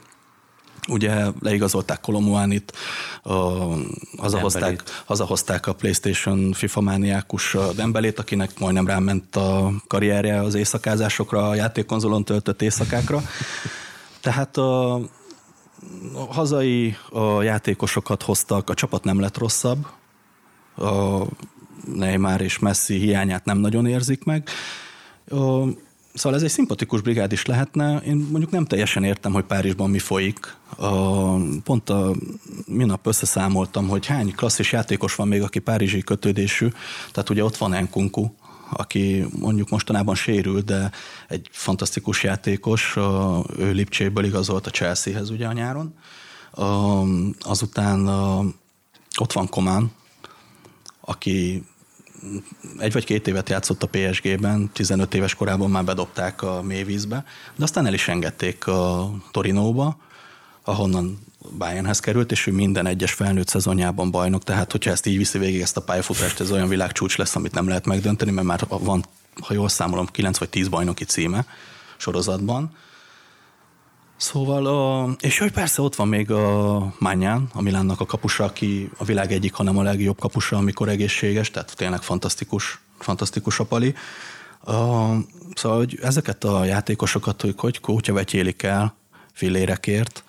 [0.89, 2.73] Ugye leigazolták Kolomuánit,
[4.17, 11.55] hazahozták, hazahozták a PlayStation FIFA mániákus Dembelét, akinek majdnem ráment a karrierje az éjszakázásokra, a
[11.55, 13.21] játékkonzolon töltött éjszakákra.
[14.21, 15.01] Tehát a, a
[16.29, 19.87] hazai a játékosokat hoztak, a csapat nem lett rosszabb,
[20.77, 21.21] a
[21.93, 24.49] Neymar és Messi hiányát nem nagyon érzik meg.
[26.13, 27.97] Szóval ez egy szimpatikus brigád is lehetne.
[27.97, 30.55] Én mondjuk nem teljesen értem, hogy Párizsban mi folyik.
[31.63, 32.15] Pont a
[32.65, 36.67] minap összeszámoltam, hogy hány klasszis játékos van még, aki párizsi kötődésű.
[37.11, 38.29] Tehát ugye ott van Enkunku,
[38.69, 40.91] aki mondjuk mostanában sérült, de
[41.27, 42.95] egy fantasztikus játékos,
[43.57, 45.93] ő Lipcséből igazolt a Chelseahez ugye a nyáron.
[47.39, 48.07] Azután
[49.19, 49.91] ott van Komán,
[51.01, 51.63] aki
[52.77, 57.25] egy vagy két évet játszott a PSG-ben, 15 éves korában már bedobták a mélyvízbe,
[57.55, 59.97] de aztán el is engedték a Torinóba,
[60.63, 61.19] ahonnan
[61.57, 65.61] Bayernhez került, és ő minden egyes felnőtt szezonjában bajnok, tehát hogyha ezt így viszi végig
[65.61, 69.05] ezt a pályafutást, ez olyan világcsúcs lesz, amit nem lehet megdönteni, mert már van,
[69.41, 71.45] ha jól számolom, 9 vagy 10 bajnoki címe
[71.97, 72.71] sorozatban.
[74.17, 79.03] Szóval, és hogy persze ott van még a Mányán, a Milánnak a kapusa, aki a
[79.03, 83.95] világ egyik, hanem a legjobb kapusa, amikor egészséges, tehát tényleg fantasztikus, fantasztikus a pali.
[85.53, 88.95] Szóval, hogy ezeket a játékosokat, hogy, hogy kótyavetyélik el
[89.33, 90.23] fillérekért,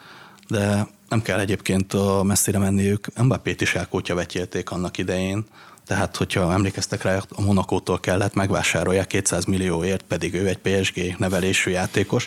[0.49, 5.45] de nem kell egyébként messzire menni, ők Mbappét is elkótyavetyélték annak idején,
[5.87, 11.71] tehát, hogyha emlékeztek rá, a Monakótól kellett megvásárolják 200 millióért, pedig ő egy PSG nevelésű
[11.71, 12.27] játékos,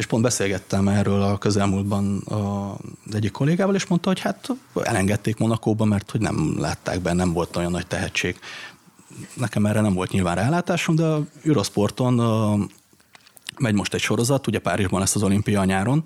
[0.00, 4.48] és pont beszélgettem erről a közelmúltban az egyik kollégával, és mondta, hogy hát
[4.82, 8.38] elengedték Monakóba, mert hogy nem látták be, nem volt olyan nagy tehetség.
[9.34, 12.14] Nekem erre nem volt nyilván rálátásom, de a Eurosporton
[13.58, 16.04] megy most egy sorozat, ugye Párizsban lesz az olimpia nyáron,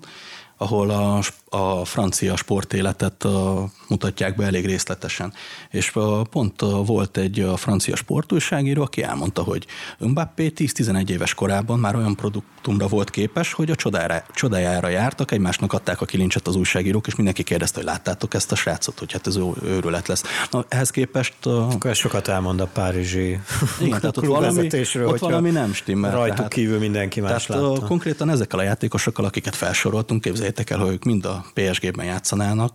[0.57, 5.33] ahol a, a francia sportéletet a, mutatják be elég részletesen.
[5.69, 9.65] És a, pont a, volt egy a francia sportújságíró, aki elmondta, hogy
[9.99, 15.73] Mbappé 10-11 éves korában már olyan produktumra volt képes, hogy a csodára, csodájára jártak, egymásnak
[15.73, 19.27] adták a kilincset az újságírók, és mindenki kérdezte, hogy láttátok ezt a srácot, hogy hát
[19.27, 20.23] ez őrület lesz.
[20.51, 21.45] Na, ehhez képest...
[21.45, 21.67] A...
[21.69, 23.39] Akkor ez sokat elmond a párizsi
[23.79, 24.69] Igen, tehát ott valami,
[25.05, 26.11] ott valami nem stimmel.
[26.11, 27.85] Rajtuk tehát, kívül mindenki más tehát látta.
[27.85, 32.73] konkrétan ezekkel a játékosokkal, akiket felsoroltunk, képzeljétek el, hogy ők mind a PSG-ben játszanának,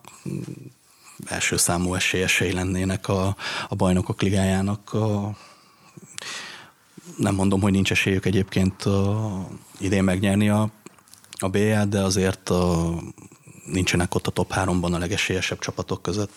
[1.26, 3.36] első számú esélyesei lennének a,
[3.68, 4.92] a bajnokok ligájának.
[4.92, 5.36] A,
[7.16, 9.46] nem mondom, hogy nincs esélyük egyébként a,
[9.78, 10.70] idén megnyerni a,
[11.38, 12.94] a BL, de azért a,
[13.64, 16.32] nincsenek ott a top 3-ban a legesélyesebb csapatok között.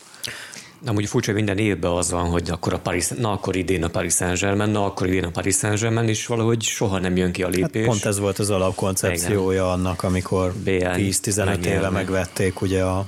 [0.85, 3.87] Amúgy furcsa, hogy minden évben az van, hogy akkor, a Paris, na akkor idén a
[3.87, 7.47] Paris Saint-Germain, na akkor idén a Paris Saint-Germain, és valahogy soha nem jön ki a
[7.47, 7.81] lépés.
[7.81, 9.73] Hát pont ez volt az alapkoncepciója Igen.
[9.73, 13.05] annak, amikor 10-15 éve megvették ugye a,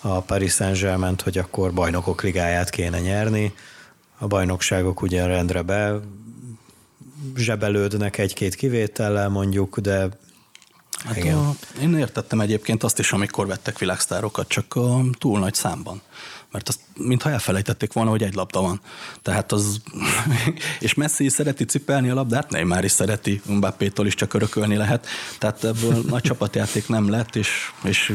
[0.00, 3.54] a Paris Saint-Germain, hogy akkor bajnokok ligáját kéne nyerni.
[4.18, 6.00] A bajnokságok ugye rendre be
[7.36, 10.08] zsebelődnek egy-két kivétellel mondjuk, de
[11.04, 11.36] Hát Igen.
[11.36, 16.02] A, én értettem egyébként azt is, amikor vettek világsztárokat, csak a túl nagy számban
[16.54, 18.80] mert azt mintha elfelejtették volna, hogy egy labda van.
[19.22, 19.80] Tehát az,
[20.80, 25.06] és Messi szereti cipelni a labdát, Neymar is szereti, Mbappé-tól is csak örökölni lehet,
[25.38, 28.14] tehát ebből nagy csapatjáték nem lett, és, és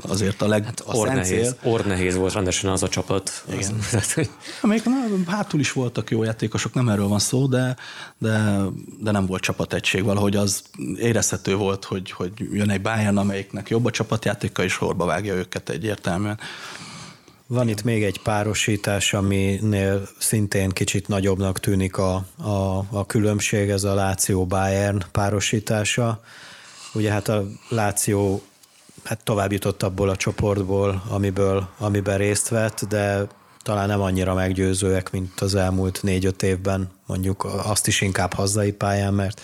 [0.00, 0.64] azért a leg...
[0.64, 3.44] Hát a or, nehéz, or nehéz volt rendesen az a csapat.
[3.52, 3.74] Igen.
[3.92, 4.28] Az,
[4.62, 4.82] Még
[5.26, 7.76] hátul is voltak jó játékosok, nem erről van szó, de,
[8.18, 8.58] de,
[8.98, 10.62] de nem volt csapategység, valahogy az
[10.96, 15.68] érezhető volt, hogy, hogy jön egy Bayern, amelyiknek jobb a csapatjátéka, és sorba vágja őket
[15.68, 16.38] egyértelműen.
[17.52, 23.84] Van itt még egy párosítás, aminél szintén kicsit nagyobbnak tűnik a, a, a különbség, ez
[23.84, 26.20] a Láció-Bayern párosítása.
[26.94, 28.42] Ugye hát a Láció
[29.04, 33.26] hát tovább jutott abból a csoportból, amiből, amiben részt vett, de
[33.62, 39.14] talán nem annyira meggyőzőek, mint az elmúlt négy-öt évben, mondjuk azt is inkább hazai pályán,
[39.14, 39.40] mert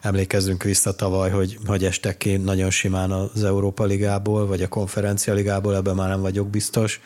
[0.00, 5.34] emlékezzünk vissza tavaly, hogy, hogy estek ki nagyon simán az Európa Ligából, vagy a Konferencia
[5.34, 7.00] Ligából, ebben már nem vagyok biztos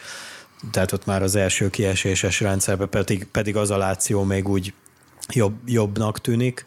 [0.71, 4.73] tehát ott már az első kieséses rendszerben pedig, pedig az a Láció még úgy
[5.29, 6.67] jobb, jobbnak tűnik.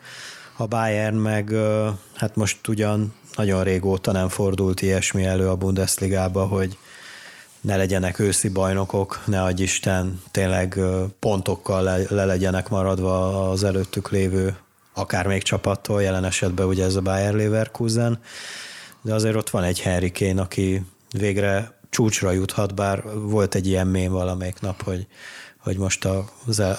[0.57, 1.51] A Bayern meg
[2.15, 6.77] hát most ugyan nagyon régóta nem fordult ilyesmi elő a Bundesligába, hogy
[7.61, 10.79] ne legyenek őszi bajnokok, ne adj Isten, tényleg
[11.19, 14.57] pontokkal le, le legyenek maradva az előttük lévő
[14.93, 18.19] akár még csapattól, jelen esetben ugye ez a Bayer Leverkusen,
[19.01, 20.81] de azért ott van egy Harry Kane, aki
[21.11, 25.07] végre csúcsra juthat, bár volt egy ilyen mém valamelyik nap, hogy,
[25.57, 26.07] hogy most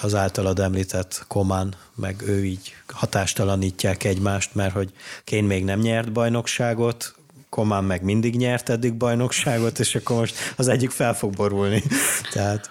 [0.03, 4.93] az, általad említett Komán, meg ő így hatástalanítják egymást, mert hogy
[5.25, 7.15] Kén még nem nyert bajnokságot,
[7.49, 11.83] Komán meg mindig nyert eddig bajnokságot, és akkor most az egyik fel fog borulni.
[12.33, 12.71] Tehát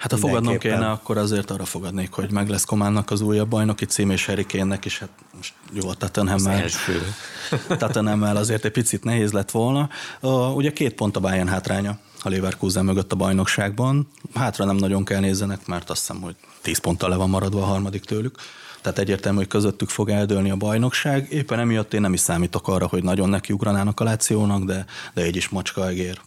[0.00, 3.84] Hát ha fogadnom kéne, akkor azért arra fogadnék, hogy meg lesz Kománnak az újabb bajnoki
[3.84, 6.68] cím, és Harry Kane-nek is, hát most jó, a Tottenhammel,
[7.78, 9.88] Tottenhammel azért egy picit nehéz lett volna.
[10.20, 14.08] Uh, ugye két pont a Bayern hátránya a Leverkusen mögött a bajnokságban.
[14.34, 17.66] Hátra nem nagyon kell nézzenek, mert azt hiszem, hogy 10 ponttal le van maradva a
[17.66, 18.38] harmadik tőlük.
[18.80, 21.32] Tehát egyértelmű, hogy közöttük fog eldőlni a bajnokság.
[21.32, 24.84] Éppen emiatt én nem is számítok arra, hogy nagyon nekiugranának a Lációnak, de,
[25.14, 26.20] de így is macska egér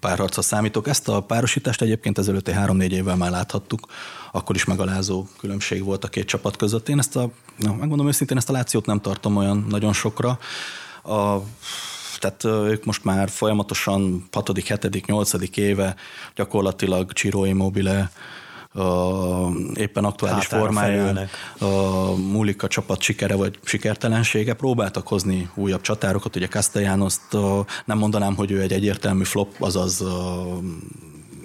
[0.00, 0.88] párharcra számítok.
[0.88, 3.86] Ezt a párosítást egyébként ezelőtti három-négy évvel már láthattuk,
[4.32, 6.88] akkor is megalázó különbség volt a két csapat között.
[6.88, 10.38] Én ezt a, na, megmondom őszintén, ezt a Lációt nem tartom olyan nagyon sokra.
[11.02, 11.38] A,
[12.18, 15.56] tehát ők most már folyamatosan 6., 7., 8.
[15.56, 15.96] éve
[16.34, 18.10] gyakorlatilag Ciro Immobile,
[19.74, 21.28] éppen aktuális Hátára formáján
[22.16, 24.54] múlik a csapat sikere vagy sikertelensége.
[24.54, 27.14] Próbáltak hozni újabb csatárokat, ugye Castellanos
[27.84, 30.04] nem mondanám, hogy ő egy egyértelmű flop, azaz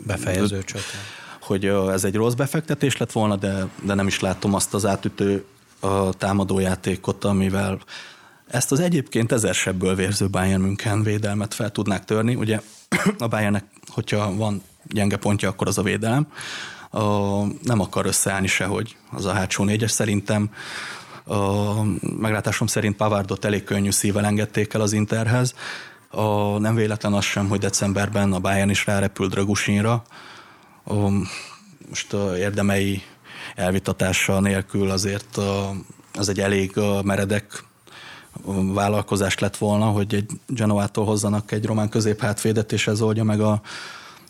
[0.06, 1.02] befejező csatár.
[1.42, 5.46] Hogy ez egy rossz befektetés lett volna, de, de nem is látom azt az átütő
[6.18, 7.80] támadójátékot, amivel
[8.48, 12.36] ezt az egyébként ezersebből vérző Bayern München védelmet fel tudnák törni.
[12.36, 12.62] Ugye
[13.18, 16.28] a Bayernnek, hogyha van gyenge pontja, akkor az a védelem
[16.94, 19.92] a, nem akar összeállni sehogy az a hátsó négyes.
[19.92, 20.50] Szerintem
[21.26, 21.74] a
[22.20, 25.56] meglátásom szerint Pavardot elég könnyű szívvel engedték el az Interhez.
[26.10, 30.04] A, nem véletlen az sem, hogy decemberben a Bayern is rárepült Dragusinra.
[30.84, 30.94] A,
[31.90, 33.02] most a érdemei
[33.56, 35.74] elvitatása nélkül azért a,
[36.14, 37.64] az egy elég meredek
[38.74, 43.62] vállalkozás lett volna, hogy egy Genoától hozzanak egy román középhátvédet, és ez oldja meg a,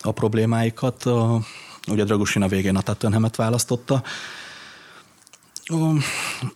[0.02, 1.06] a problémáikat.
[1.88, 4.04] Ugye Dragusin a végén a Tottenhamet választotta.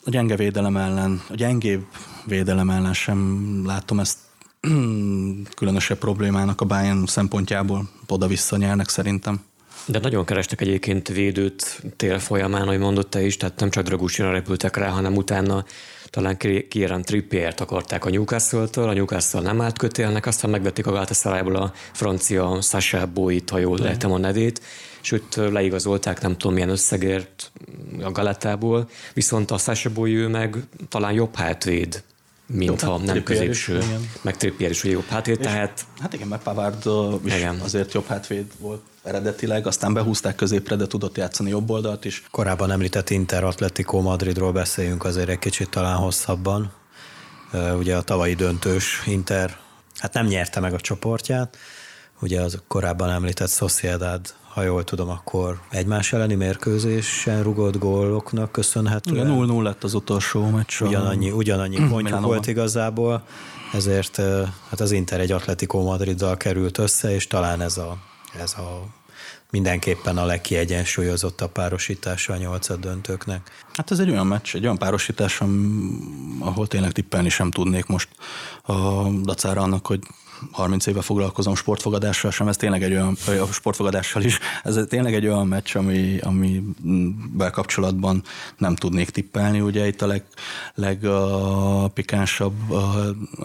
[0.03, 1.85] A gyenge védelem ellen, a gyengébb
[2.25, 4.17] védelem ellen sem látom ezt
[5.55, 9.41] különösebb problémának a Bayern szempontjából oda-vissza nyernek szerintem.
[9.85, 14.31] De nagyon kerestek egyébként védőt tél folyamán, ahogy mondott te is, tehát nem csak Dragusina
[14.31, 15.65] repültek rá, hanem utána
[16.09, 16.37] talán
[16.69, 21.73] Kieran Trippiert akarták a Newcastle-től, a Newcastle nem állt kötélnek, aztán megvették a Galatasarayból a
[21.91, 24.61] francia Sasha Boit, ha jól lehetem a nevét,
[25.07, 27.51] sőt leigazolták nem tudom milyen összegért
[28.01, 30.57] a Galatából, viszont a Sasha ő meg
[30.89, 32.03] talán jobb hátvéd,
[32.45, 33.85] mint ha nem középső, is,
[34.21, 35.85] meg Trippier is jobb hátvéd, tehát...
[35.99, 36.85] Hát igen, mert Pavard
[37.23, 37.59] is igen.
[37.59, 42.23] azért jobb hátvéd volt eredetileg, aztán behúzták középre, de tudott játszani jobb oldalt is.
[42.31, 46.71] Korábban említett Inter Atletico Madridról beszéljünk azért egy kicsit talán hosszabban.
[47.77, 49.57] Ugye a tavalyi döntős Inter
[49.97, 51.57] hát nem nyerte meg a csoportját,
[52.19, 59.27] ugye az korábban említett Sociedad ha jól tudom, akkor egymás elleni mérkőzésen rugott góloknak köszönhetően.
[59.29, 60.81] 0-0 lett az utolsó meccs.
[60.81, 63.25] Ugyanannyi, ugyanannyi pontjuk volt igazából,
[63.73, 64.15] ezért
[64.69, 67.97] hát az Inter egy Atletico Madriddal került össze, és talán ez a,
[68.39, 68.83] ez a
[69.51, 73.51] mindenképpen a legkiegyensúlyozottabb párosítása a nyolcad döntőknek.
[73.73, 75.41] Hát ez egy olyan meccs, egy olyan párosítás,
[76.39, 78.09] ahol tényleg tippelni sem tudnék most
[78.63, 79.99] a dacára annak, hogy
[80.51, 85.27] 30 éve foglalkozom sportfogadással sem, ez tényleg egy olyan, a sportfogadással is, ez tényleg egy
[85.27, 86.63] olyan meccs, ami, ami
[87.33, 88.23] bekapcsolatban
[88.57, 89.61] nem tudnék tippelni.
[89.61, 90.23] Ugye itt a leg,
[90.75, 92.53] legpikánsabb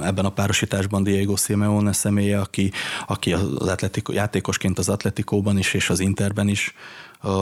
[0.01, 2.73] ebben a párosításban Diego Simeone személye, aki,
[3.07, 6.75] aki az atletiko, játékosként az Atletikóban is és az Interben is
[7.23, 7.33] uh,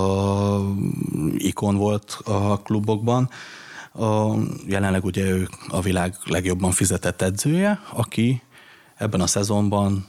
[1.37, 3.31] ikon volt a klubokban.
[3.93, 4.35] A,
[4.67, 8.43] jelenleg ugye ő a világ legjobban fizetett edzője, aki
[9.01, 10.07] ebben a szezonban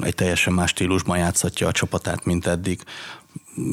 [0.00, 2.82] egy teljesen más stílusban játszhatja a csapatát, mint eddig.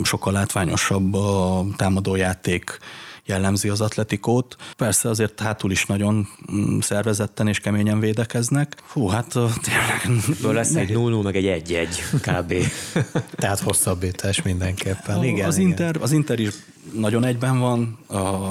[0.03, 2.79] Sokkal látványosabb a támadójáték
[3.25, 4.55] jellemzi az atletikót.
[4.77, 8.75] Persze azért hátul is nagyon mm, szervezetten és keményen védekeznek.
[8.87, 9.31] Hú, hát
[9.61, 10.25] tényleg...
[10.41, 11.87] Ből lesz egy 0 meg egy 1-1
[12.21, 12.53] kb.
[13.41, 15.17] Tehát hosszabbítás mindenképpen.
[15.17, 15.69] A, igen, az, igen.
[15.69, 16.53] Inter, az Inter is
[16.93, 17.99] nagyon egyben van,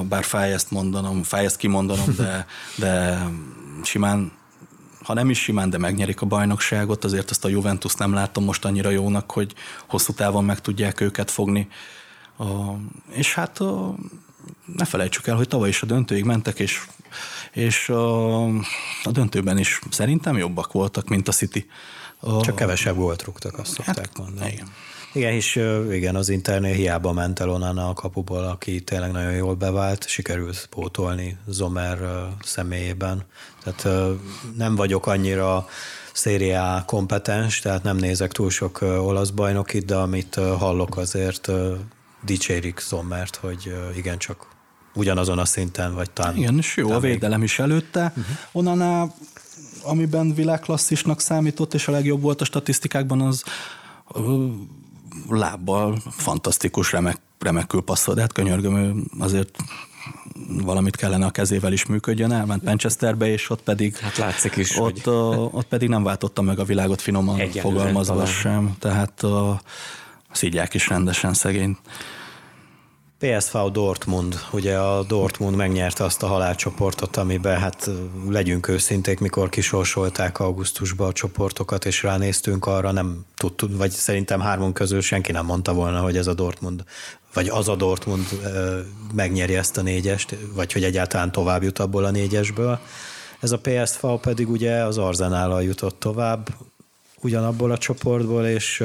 [0.08, 3.22] bár fáj ezt mondanom, fáj ezt kimondanom, de, de
[3.82, 4.38] simán
[5.02, 8.64] ha nem is simán, de megnyerik a bajnokságot, azért ezt a Juventus nem látom most
[8.64, 9.54] annyira jónak, hogy
[9.88, 11.68] hosszú távon meg tudják őket fogni.
[12.38, 12.44] A,
[13.10, 13.94] és hát a,
[14.76, 16.80] ne felejtsük el, hogy tavaly is a döntőig mentek, és,
[17.52, 18.44] és a,
[19.02, 21.66] a döntőben is szerintem jobbak voltak, mint a City.
[22.20, 24.52] A, Csak kevesebb volt rúgtak, azt szokták hát, mondani.
[24.52, 24.68] Igen.
[25.12, 25.56] Igen, és
[25.90, 30.66] igen, az Internél hiába ment el onnan a kapuból, aki tényleg nagyon jól bevált, sikerült
[30.70, 31.98] pótolni Zomer
[32.42, 33.24] személyében.
[33.64, 34.08] Tehát
[34.56, 35.66] nem vagyok annyira
[36.12, 41.50] szériá kompetens, tehát nem nézek túl sok olasz bajnokit, de amit hallok azért
[42.24, 44.46] dicsérik Zommert, hogy igencsak
[44.94, 46.36] ugyanazon a szinten, vagy talán...
[46.36, 48.12] Igen, és jó a védelem is előtte.
[48.16, 48.36] Uh-huh.
[48.52, 49.12] Onnan,
[49.82, 53.44] amiben világklasszisnak számított, és a legjobb volt a statisztikákban, az
[55.28, 59.56] lábbal fantasztikus, remek, remekül passzol, de hát könyörgöm, azért
[60.48, 65.04] valamit kellene a kezével is működjön, elment Manchesterbe, és ott pedig hát látszik is, ott,
[65.04, 65.14] hogy...
[65.50, 68.28] ott pedig nem váltotta meg a világot finoman Egyenlően fogalmazva talán.
[68.28, 69.22] sem, tehát
[70.32, 71.76] szígyák is rendesen szegény.
[73.20, 77.90] PSV Dortmund, ugye a Dortmund megnyerte azt a halálcsoportot, amiben hát
[78.28, 84.74] legyünk őszinték, mikor kisorsolták augusztusban a csoportokat, és ránéztünk arra, nem tudtuk, vagy szerintem hármunk
[84.74, 86.84] közül senki nem mondta volna, hogy ez a Dortmund,
[87.34, 88.26] vagy az a Dortmund
[89.14, 92.78] megnyeri ezt a négyest, vagy hogy egyáltalán tovább jut abból a négyesből.
[93.40, 96.48] Ez a PSV pedig ugye az Arzenállal jutott tovább,
[97.20, 98.84] ugyanabból a csoportból, és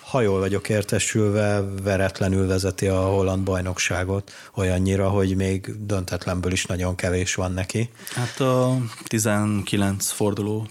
[0.00, 6.94] ha jól vagyok értesülve, veretlenül vezeti a holland bajnokságot, olyannyira, hogy még döntetlenből is nagyon
[6.94, 7.90] kevés van neki.
[8.14, 10.66] Hát a 19 forduló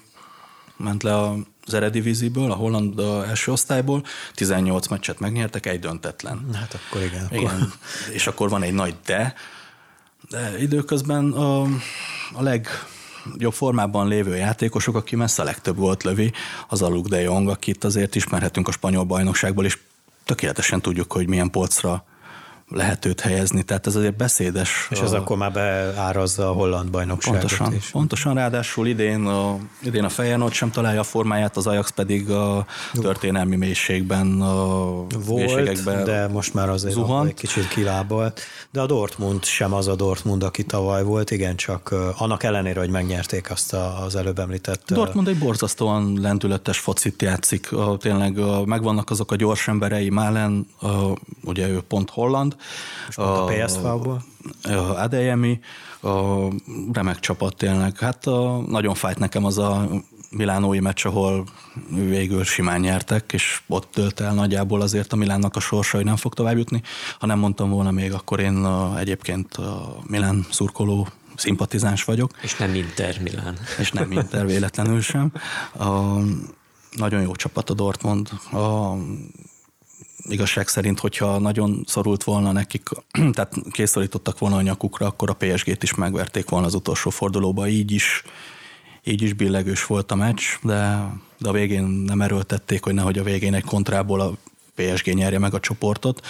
[0.80, 1.20] ment le
[1.66, 4.04] az Erediviziből, a holland első osztályból,
[4.34, 6.50] 18 meccset megnyertek, egy döntetlen.
[6.54, 7.28] Hát akkor igen.
[7.32, 7.46] igen.
[7.46, 7.68] Akkor...
[8.12, 9.34] És akkor van egy nagy de,
[10.30, 11.62] de időközben a,
[12.34, 12.68] a leg
[13.38, 16.32] jobb formában lévő játékosok, aki messze a legtöbb gólt lövi,
[16.68, 19.78] az a Luke de Jong, akit azért ismerhetünk a spanyol bajnokságból, és
[20.26, 22.06] tökéletesen tudjuk, hogy milyen polcra
[22.70, 24.88] lehet őt helyezni, tehát ez azért beszédes.
[24.90, 25.18] És ez a...
[25.18, 27.90] akkor már beárazza a holland bajnokságot pontosan, is.
[27.90, 32.66] Pontosan, ráadásul idén a, idén a Feyenoord sem találja a formáját, az Ajax pedig a
[32.94, 37.28] történelmi mélységben, a Volt, de most már azért zuhant.
[37.28, 38.42] egy kicsit kilábalt.
[38.72, 42.90] De a Dortmund sem az a Dortmund, aki tavaly volt, igen, csak annak ellenére, hogy
[42.90, 43.74] megnyerték azt
[44.06, 44.84] az előbb említett.
[44.88, 50.68] Dortmund egy borzasztóan lendületes focit játszik, tényleg megvannak azok a gyors emberei, Málen,
[51.44, 52.56] ugye ő pont holland,
[53.10, 54.24] a, a PSV-ból?
[54.96, 55.60] Adeyemi,
[56.02, 56.48] a
[56.94, 57.98] remek csapat tényleg.
[57.98, 59.90] Hát a, nagyon fájt nekem az a
[60.32, 61.44] Milánói meccs, ahol
[61.90, 66.16] végül simán nyertek, és ott dölt el nagyjából azért a Milánnak a sorsa, hogy nem
[66.16, 66.82] fog tovább jutni.
[67.20, 72.32] Ha nem mondtam volna még, akkor én a, egyébként a Milán szurkoló szimpatizáns vagyok.
[72.42, 73.58] És nem Inter Milán.
[73.80, 75.32] És nem Inter véletlenül sem.
[75.78, 75.88] A,
[76.92, 78.30] nagyon jó csapat a Dortmund.
[78.52, 78.94] A,
[80.30, 82.90] igazság szerint, hogyha nagyon szorult volna nekik,
[83.34, 87.92] tehát készorítottak volna a nyakukra, akkor a PSG-t is megverték volna az utolsó fordulóba, így
[87.92, 88.24] is,
[89.04, 91.08] így is billegős volt a meccs, de,
[91.38, 94.34] de a végén nem erőltették, hogy nehogy a végén egy kontrából a
[94.76, 96.22] PSG nyerje meg a csoportot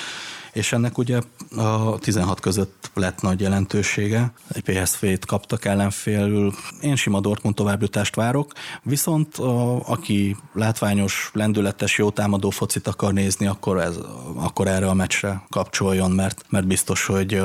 [0.53, 1.19] és ennek ugye
[1.55, 4.31] a 16 között lett nagy jelentősége.
[4.47, 6.53] Egy PSV-t kaptak ellenfélül.
[6.81, 13.47] Én sima Dortmund továbbjutást várok, viszont a, aki látványos, lendületes, jó támadó focit akar nézni,
[13.47, 13.95] akkor, ez,
[14.35, 17.41] akkor erre a meccsre kapcsoljon, mert, mert biztos, hogy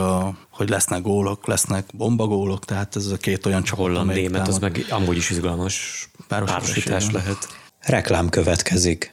[0.50, 4.86] hogy lesznek gólok, lesznek bombagólok, tehát ez a két olyan csapat, Holland német, az meg
[4.90, 7.48] amúgy is izgalmas párosítás lehet.
[7.80, 9.10] Reklám következik.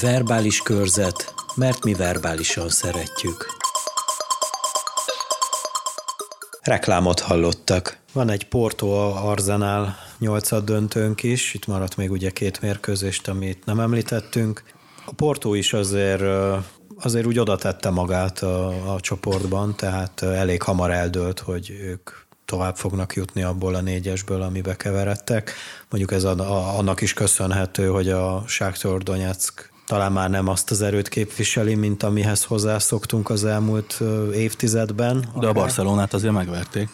[0.00, 3.61] Verbális körzet, mert mi verbálisan szeretjük.
[6.62, 7.98] Reklámot hallottak.
[8.12, 8.86] Van egy Porto
[9.26, 14.62] Arzenál nyolcad döntőnk is, itt maradt még ugye két mérkőzést, amit nem említettünk.
[15.06, 16.22] A Porto is azért
[16.98, 22.10] azért úgy oda tette magát a, a csoportban, tehát elég hamar eldőlt, hogy ők
[22.44, 25.52] tovább fognak jutni abból a négyesből, amibe keveredtek.
[25.90, 30.70] Mondjuk ez a, a, annak is köszönhető, hogy a Sáktor Donetsk talán már nem azt
[30.70, 34.00] az erőt képviseli, mint amihez hozzászoktunk az elmúlt
[34.34, 35.20] évtizedben.
[35.20, 35.48] De akár.
[35.48, 36.88] a Barcelonát azért megverték.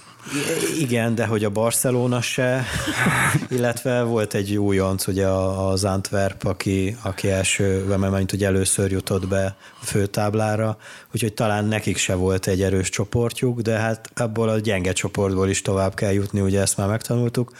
[0.79, 2.65] Igen, de hogy a Barcelona se,
[3.57, 9.57] illetve volt egy újonc, ugye az Antwerp, aki, aki első, mert ugye először jutott be
[9.81, 10.77] a főtáblára,
[11.15, 15.63] úgyhogy talán nekik se volt egy erős csoportjuk, de hát abból a gyenge csoportból is
[15.63, 17.53] tovább kell jutni, ugye ezt már megtanultuk.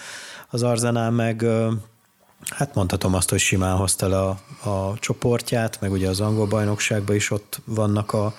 [0.51, 1.47] Az Arzenál meg
[2.47, 4.39] Hát mondhatom azt, hogy simán hozta le a,
[4.71, 8.35] a csoportját, meg ugye az angol bajnokságban is ott vannak a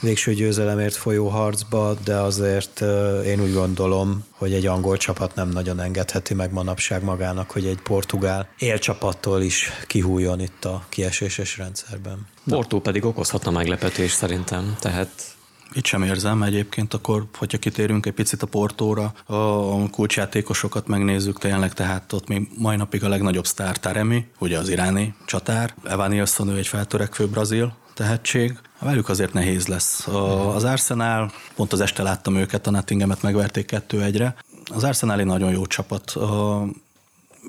[0.00, 2.80] végső győzelemért folyó harcba, de azért
[3.24, 7.80] én úgy gondolom, hogy egy angol csapat nem nagyon engedheti meg manapság magának, hogy egy
[7.80, 12.26] portugál élcsapattól is kihújjon itt a kieséses rendszerben.
[12.48, 15.36] Portó pedig okozhatna meglepetés szerintem, tehát
[15.78, 21.72] Itt sem érzem egyébként, akkor, hogyha kitérünk egy picit a portóra, a kulcsjátékosokat megnézzük tényleg,
[21.72, 26.56] tehát ott még mai napig a legnagyobb sztár Taremi, ugye az iráni csatár, Evan ő
[26.56, 30.06] egy feltörekvő brazil tehetség, Velük azért nehéz lesz.
[30.54, 34.24] Az Arsenal, pont az este láttam őket, a Nottinghamet megverték 2 1
[34.64, 36.14] Az Arsenal egy nagyon jó csapat.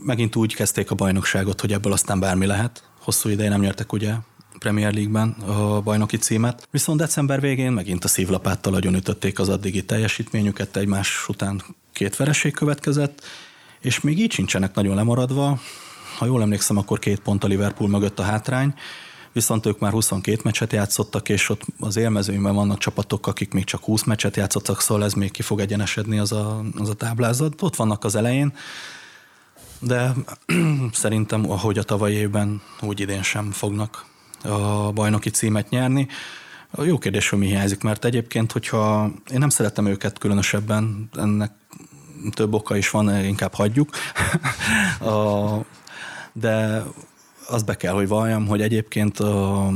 [0.05, 2.83] Megint úgy kezdték a bajnokságot, hogy ebből aztán bármi lehet.
[2.99, 4.13] Hosszú ideje nem nyertek ugye
[4.59, 6.67] Premier League-ben a bajnoki címet.
[6.71, 11.61] Viszont december végén megint a szívlapáttal nagyon ütötték az addigi teljesítményüket, egymás után
[11.93, 13.23] két vereség következett,
[13.79, 15.59] és még így sincsenek nagyon lemaradva.
[16.17, 18.73] Ha jól emlékszem, akkor két pont a Liverpool mögött a hátrány,
[19.31, 23.83] viszont ők már 22 meccset játszottak, és ott az élmezőnyben vannak csapatok, akik még csak
[23.83, 27.61] 20 meccset játszottak, szóval ez még ki fog egyenesedni az a, az a táblázat.
[27.61, 28.53] Ott vannak az elején,
[29.79, 30.13] de
[30.91, 34.08] szerintem, ahogy a tavalyi évben, úgy idén sem fognak
[34.43, 36.07] a bajnoki címet nyerni.
[36.77, 41.51] Jó kérdés, hogy mi hiányzik, mert egyébként, hogyha én nem szeretem őket különösebben, ennek
[42.31, 43.89] több oka is van, inkább hagyjuk.
[44.99, 45.65] a,
[46.33, 46.83] de
[47.47, 49.67] azt be kell, hogy valljam, hogy egyébként a,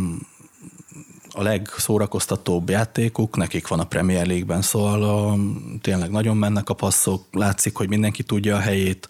[1.32, 5.36] a legszórakoztatóbb játékuk, nekik van a Premier League-ben, szóval a,
[5.82, 9.08] tényleg nagyon mennek a passzok, látszik, hogy mindenki tudja a helyét,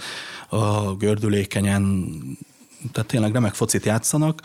[0.50, 2.12] a gördülékenyen,
[2.92, 4.42] tehát tényleg remek focit játszanak.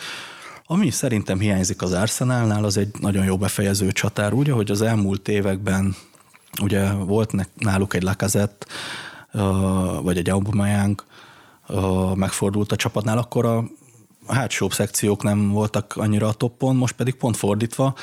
[0.71, 5.29] Ami szerintem hiányzik az Arsenalnál, az egy nagyon jó befejező csatár, úgy, ahogy az elmúlt
[5.29, 5.97] években
[6.63, 8.67] ugye volt náluk egy Lacazette,
[10.03, 11.05] vagy egy Aubameyang,
[12.15, 13.65] megfordult a csapatnál, akkor a
[14.27, 17.95] hátsóbb szekciók nem voltak annyira a toppon, most pedig pont fordítva.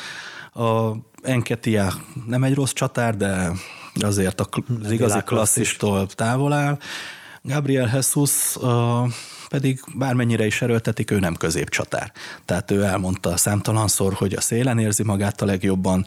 [0.53, 0.91] A
[1.21, 1.93] Enketia
[2.27, 3.51] nem egy rossz csatár, de
[4.01, 4.39] azért
[4.81, 6.77] az igazi klasszistól távol áll.
[7.41, 8.57] Gabriel Jesus
[9.47, 12.11] pedig bármennyire is erőltetik, ő nem középcsatár.
[12.45, 16.05] Tehát ő elmondta számtalanszor, hogy a szélen érzi magát a legjobban,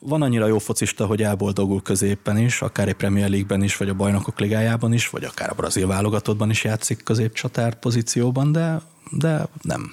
[0.00, 3.94] van annyira jó focista, hogy elboldogul középen is, akár egy Premier League-ben is, vagy a
[3.94, 9.92] Bajnokok Ligájában is, vagy akár a brazil válogatottban is játszik középcsatár pozícióban, de, de nem.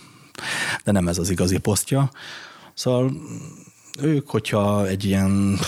[0.83, 2.11] De nem ez az igazi posztja.
[2.73, 3.11] Szóval
[4.01, 5.59] ők, hogyha egy ilyen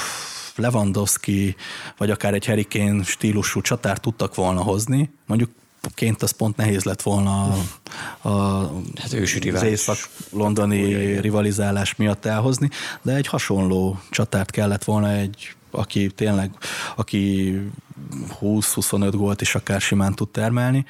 [0.55, 1.55] Lewandowski,
[1.97, 5.49] vagy akár egy Harry Kane stílusú csatár tudtak volna hozni, mondjuk
[5.93, 8.61] ként az pont nehéz lett volna a, a
[8.95, 9.13] hát
[9.53, 12.69] az észak-londoni rivalizálás miatt elhozni,
[13.01, 16.51] de egy hasonló csatárt kellett volna egy aki tényleg,
[16.95, 17.55] aki
[18.41, 20.85] 20-25 gólt is akár simán tud termelni,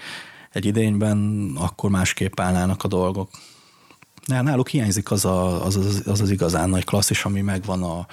[0.52, 3.30] egy idényben akkor másképp állnának a dolgok.
[4.26, 8.08] Náluk hiányzik az, a, az, az, az, az igazán nagy klasszis, ami megvan a,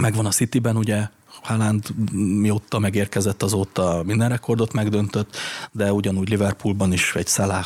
[0.00, 1.08] megvan a Cityben, ugye
[1.44, 5.36] Haaland mióta megérkezett, azóta minden rekordot megdöntött,
[5.72, 7.64] de ugyanúgy Liverpoolban is egy Salah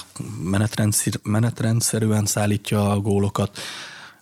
[1.22, 3.59] menetrendszerűen szállítja a gólokat.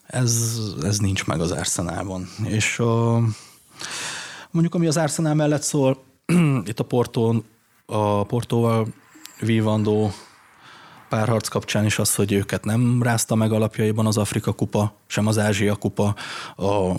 [0.06, 2.28] Ez, ez nincs meg az Arsenalban.
[2.44, 3.20] És a,
[4.50, 6.04] mondjuk ami az Arsenal mellett szól,
[6.70, 7.44] itt a Portón,
[7.86, 8.86] a Portóval
[9.40, 10.12] vívandó
[11.08, 15.38] párharc kapcsán is az, hogy őket nem rázta meg alapjaiban az Afrika kupa, sem az
[15.38, 16.14] Ázsia kupa.
[16.56, 16.92] A,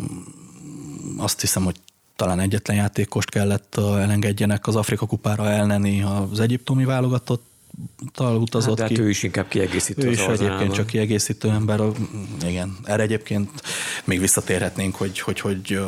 [1.17, 1.75] azt hiszem, hogy
[2.17, 7.45] talán egyetlen játékost kellett elengedjenek az Afrika kupára elneni az egyiptomi válogatott
[8.13, 8.99] tal utazott hát, ki.
[8.99, 10.07] ő is inkább kiegészítő.
[10.07, 11.81] Ő is egyébként csak kiegészítő ember.
[12.45, 13.49] Igen, erre egyébként
[14.03, 15.79] még visszatérhetnénk, hogy, hogy, hogy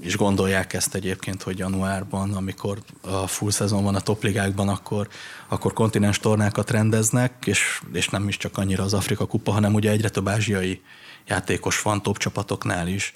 [0.00, 5.08] is gondolják ezt egyébként, hogy januárban, amikor a full szezon van a topligákban, akkor,
[5.48, 9.90] akkor kontinens tornákat rendeznek, és, és nem is csak annyira az Afrika kupa, hanem ugye
[9.90, 10.80] egyre több ázsiai
[11.26, 13.12] játékos van top csapatoknál is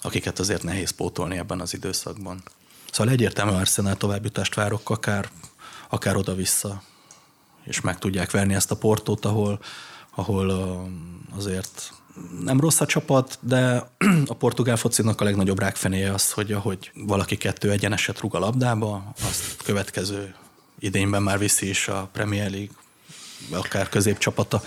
[0.00, 2.42] akiket azért nehéz pótolni ebben az időszakban.
[2.90, 5.28] Szóval egyértelmű Arsenal továbbjutást várok, akár,
[5.88, 6.82] akár oda-vissza,
[7.64, 9.60] és meg tudják verni ezt a portót, ahol,
[10.14, 10.50] ahol
[11.36, 11.92] azért
[12.42, 13.90] nem rossz a csapat, de
[14.26, 19.12] a portugál focinak a legnagyobb rákfenéje az, hogy ahogy valaki kettő egyeneset rúg a labdába,
[19.22, 20.34] azt következő
[20.78, 22.74] idényben már viszi is a Premier League,
[23.50, 24.62] akár középcsapata,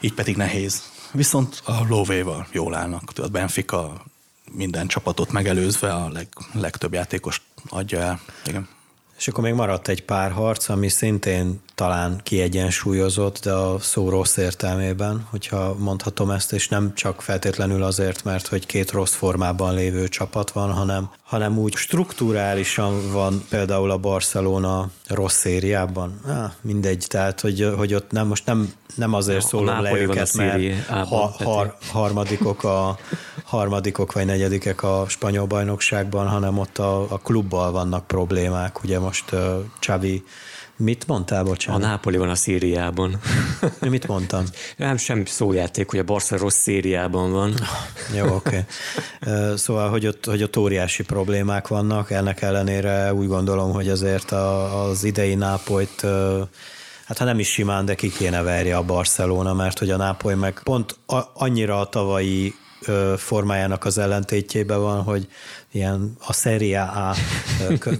[0.00, 0.82] így pedig nehéz.
[1.12, 3.12] Viszont a lóvéval jól állnak.
[3.16, 4.04] A Benfica
[4.52, 8.20] minden csapatot megelőzve a leg, legtöbb játékos adja el.
[8.46, 8.68] Igen.
[9.16, 14.36] És akkor még maradt egy pár harc, ami szintén talán kiegyensúlyozott, de a szó rossz
[14.36, 20.08] értelmében, hogyha mondhatom ezt, és nem csak feltétlenül azért, mert hogy két rossz formában lévő
[20.08, 26.20] csapat van, hanem, hanem úgy strukturálisan van például a Barcelona rossz szériában.
[26.26, 30.86] Ah, mindegy, tehát hogy, hogy ott nem, most nem, nem azért szólom le őket, mert
[30.86, 32.98] ha, har, harmadikok, a,
[33.44, 38.82] harmadikok vagy negyedikek a spanyol bajnokságban, hanem ott a, a klubbal vannak problémák.
[38.82, 39.40] Ugye most uh,
[39.78, 40.24] Xavi
[40.76, 41.82] Mit mondtál, bocsánat?
[41.82, 43.20] A Nápoli van a szériában.
[43.80, 44.44] Mit mondtam?
[44.76, 47.54] Nem sem szójáték, hogy a Barca rossz szériában van.
[48.14, 48.64] Jó, oké.
[49.20, 49.56] Okay.
[49.56, 54.82] Szóval, hogy ott, hogy ott óriási problémák vannak, ennek ellenére úgy gondolom, hogy azért a,
[54.82, 56.06] az idei Nápolyt
[57.04, 60.34] hát ha nem is simán, de ki kéne verje a Barcelona, mert hogy a Nápoly
[60.34, 60.98] meg pont
[61.34, 62.54] annyira a tavalyi
[63.16, 65.28] formájának az ellentétjében van, hogy
[65.74, 67.14] ilyen a Serie A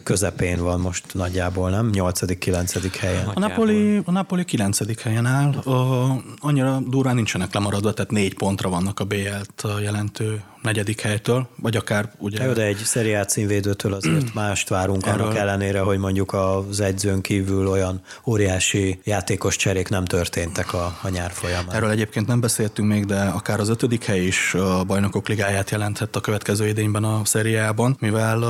[0.03, 1.91] közepén van most nagyjából, nem?
[1.93, 2.95] 8.-9.
[2.99, 3.27] helyen.
[3.27, 5.03] A Napoli, a Napoli 9.
[5.03, 5.53] helyen áll.
[5.53, 11.77] A, annyira durván nincsenek lemaradva, tehát négy pontra vannak a BL-t jelentő negyedik helytől, vagy
[11.77, 12.45] akár ugye...
[12.45, 15.20] Jó, de egy szeriát címvédőtől azért mást várunk, Erről...
[15.20, 21.09] annak ellenére, hogy mondjuk az edzőn kívül olyan óriási játékos cserék nem történtek a, a
[21.09, 21.75] nyár folyamán.
[21.75, 26.16] Erről egyébként nem beszéltünk még, de akár az ötödik hely is a bajnokok ligáját jelenthet
[26.16, 27.25] a következő idényben a
[27.65, 28.43] szeriában, mivel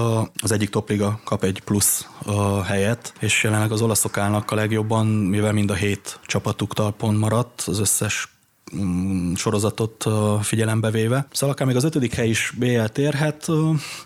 [0.43, 2.09] az egyik topliga kap egy plusz
[2.65, 7.63] helyet, és jelenleg az olaszok állnak a legjobban, mivel mind a hét csapatuk talpon maradt,
[7.67, 8.29] az összes
[8.77, 10.05] Mm, sorozatot
[10.43, 11.27] figyelembe véve.
[11.33, 13.47] Szóval akár még az ötödik hely is BL térhet.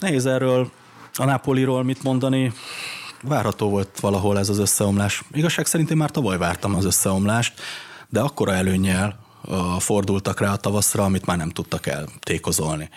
[0.00, 0.70] Nehéz erről
[1.14, 2.52] a Napoliról mit mondani.
[3.22, 5.22] Várható volt valahol ez az összeomlás.
[5.32, 7.60] Igazság szerint én már tavaly vártam az összeomlást,
[8.08, 9.18] de akkora előnnyel
[9.78, 12.88] fordultak rá a tavaszra, amit már nem tudtak eltékozolni.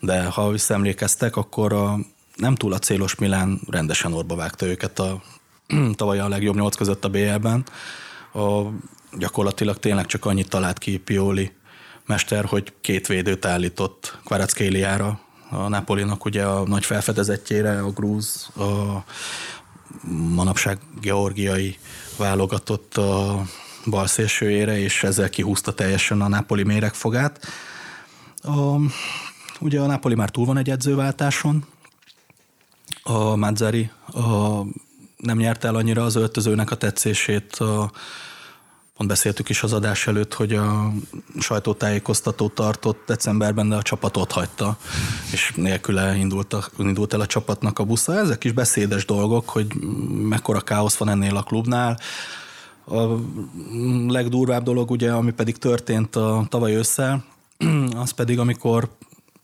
[0.00, 1.98] De ha visszaemlékeztek, akkor a
[2.36, 5.22] nem túl a célos Milán rendesen orba vágta őket a
[5.94, 7.64] tavaly a legjobb nyolc között a BL-ben.
[8.32, 8.62] A
[9.18, 11.52] gyakorlatilag tényleg csak annyit talált ki Pioli
[12.06, 15.20] mester, hogy két védőt állított Kvaratskhéliára,
[15.50, 19.04] a Napolinak ugye a nagy felfedezetjére, a grúz, a
[20.34, 21.78] manapság georgiai
[22.16, 23.42] válogatott a
[23.86, 27.46] bal szélsőjére, és ezzel kihúzta teljesen a Napoli méregfogát.
[28.42, 28.76] A,
[29.60, 31.64] ugye a Napoli már túl van egy edzőváltáson,
[33.02, 34.62] a Mazzari a,
[35.16, 37.90] nem nyerte el annyira az öltözőnek a tetszését, a,
[39.00, 40.92] Pont beszéltük is az adás előtt, hogy a
[41.38, 44.76] sajtótájékoztatót tartott decemberben, de a csapat ott hagyta,
[45.32, 48.18] és nélküle indult, a, indult el a csapatnak a busza.
[48.18, 49.74] Ezek is beszédes dolgok, hogy
[50.28, 51.98] mekkora káosz van ennél a klubnál.
[52.86, 53.04] A
[54.08, 57.24] legdurvább dolog, ugye, ami pedig történt a tavaly ősszel,
[57.94, 58.88] az pedig, amikor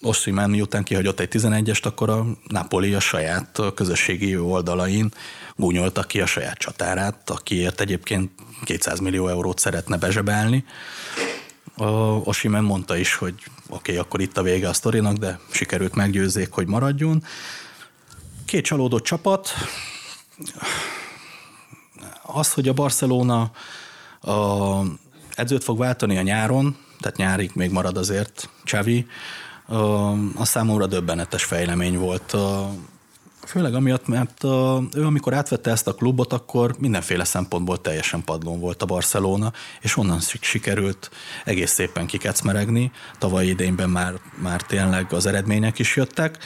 [0.06, 5.12] Osimhen miután kihagyott egy 11-est, akkor a Napoli a saját közösségi oldalain
[5.56, 8.30] gúnyolta ki a saját csatárát, akiért egyébként
[8.64, 10.64] 200 millió eurót szeretne bezsebelni.
[11.76, 11.90] A
[12.24, 16.52] Osimen mondta is, hogy oké, okay, akkor itt a vége a sztorinak, de sikerült meggyőzzék,
[16.52, 17.22] hogy maradjon.
[18.44, 19.50] Két csalódott csapat.
[22.22, 23.50] Az, hogy a Barcelona
[24.20, 24.80] a
[25.34, 29.06] edzőt fog váltani a nyáron, tehát nyárig még marad azért Csavi,
[30.36, 32.36] a számomra döbbenetes fejlemény volt.
[33.46, 34.44] Főleg amiatt, mert
[34.94, 39.96] ő amikor átvette ezt a klubot, akkor mindenféle szempontból teljesen padlón volt a Barcelona, és
[39.96, 41.10] onnan sikerült
[41.44, 42.90] egész szépen kikecmeregni.
[43.18, 46.38] Tavaly idényben már, már tényleg az eredmények is jöttek.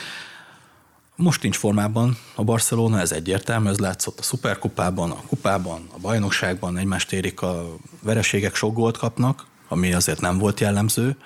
[1.16, 6.76] Most nincs formában a Barcelona, ez egyértelmű, ez látszott a szuperkupában, a kupában, a bajnokságban,
[6.76, 11.16] egymást érik a vereségek, sok gólt kapnak, ami azért nem volt jellemző,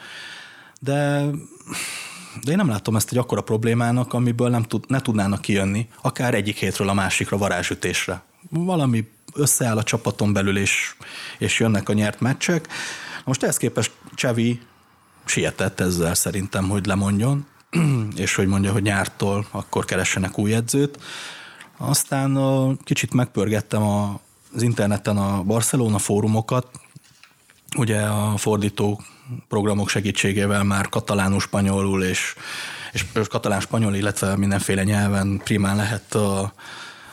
[0.80, 1.24] de
[2.42, 6.34] de én nem látom ezt egy akkora problémának, amiből nem tud, ne tudnának kijönni, akár
[6.34, 8.22] egyik hétről a másikra varázsütésre.
[8.50, 10.94] Valami összeáll a csapaton belül, és,
[11.38, 12.68] és jönnek a nyert meccsek.
[13.24, 14.60] Most ehhez képest Csevi
[15.24, 17.46] sietett ezzel szerintem, hogy lemondjon,
[18.16, 20.98] és hogy mondja, hogy nyártól akkor keressenek új edzőt.
[21.76, 22.38] Aztán
[22.84, 24.20] kicsit megpörgettem a,
[24.54, 26.70] az interneten a Barcelona fórumokat,
[27.76, 29.02] ugye a fordító
[29.48, 32.34] programok segítségével már katalánul, spanyolul és,
[32.92, 36.52] és katalán, spanyol, illetve mindenféle nyelven primán lehet a,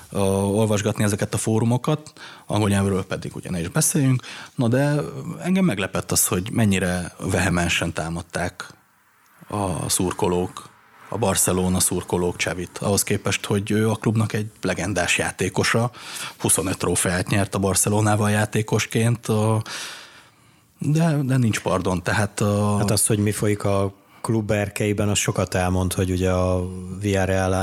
[0.09, 2.13] a, olvasgatni ezeket a fórumokat,
[2.45, 4.23] angol nyelvről pedig ugye ne is beszéljünk.
[4.55, 4.95] Na de
[5.43, 8.73] engem meglepett az, hogy mennyire vehemensen támadták
[9.47, 10.69] a szurkolók,
[11.09, 15.91] a Barcelona szurkolók Csevit, ahhoz képest, hogy ő a klubnak egy legendás játékosa,
[16.37, 19.61] 25 trófeát nyert a Barcelonával játékosként, a,
[20.81, 22.39] de, de nincs pardon, tehát...
[22.39, 22.77] A...
[22.77, 26.67] Hát az, hogy mi folyik a klub erkeiben, az sokat elmond, hogy ugye a
[26.99, 27.53] Villarreal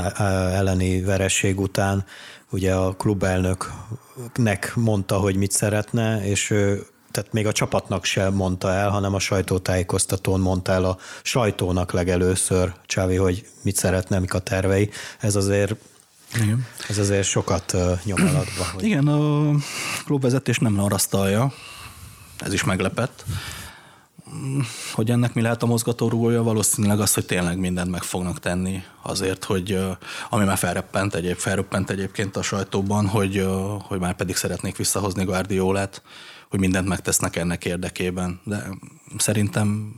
[0.51, 2.05] elleni vereség után
[2.49, 8.71] ugye a klubelnöknek mondta, hogy mit szeretne, és ő tehát még a csapatnak sem mondta
[8.71, 14.39] el, hanem a sajtótájékoztatón mondta el a sajtónak legelőször Csávi, hogy mit szeretne, mik a
[14.39, 14.89] tervei.
[15.19, 15.75] Ez azért
[16.35, 16.65] igen.
[16.89, 18.65] Ez azért sokat nyom alatba.
[18.73, 18.83] Hogy...
[18.83, 19.51] Igen, a
[20.05, 21.53] klubvezetés nem arasztalja,
[22.39, 23.25] ez is meglepett.
[24.93, 29.43] hogy ennek mi lehet a mozgatórugója, valószínűleg az, hogy tényleg mindent meg fognak tenni azért,
[29.43, 29.79] hogy
[30.29, 33.47] ami már felreppent, egyéb, felreppent egyébként a sajtóban, hogy,
[33.81, 36.01] hogy már pedig szeretnék visszahozni Guardiolát,
[36.49, 38.39] hogy mindent megtesznek ennek érdekében.
[38.43, 38.67] De
[39.17, 39.95] szerintem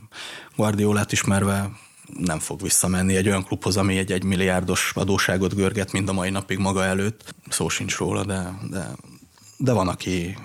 [0.56, 1.70] Guardiolát ismerve
[2.18, 6.30] nem fog visszamenni egy olyan klubhoz, ami egy egy milliárdos adóságot görget mind a mai
[6.30, 7.34] napig maga előtt.
[7.48, 8.88] Szó sincs róla, de, de,
[9.56, 10.36] de van, aki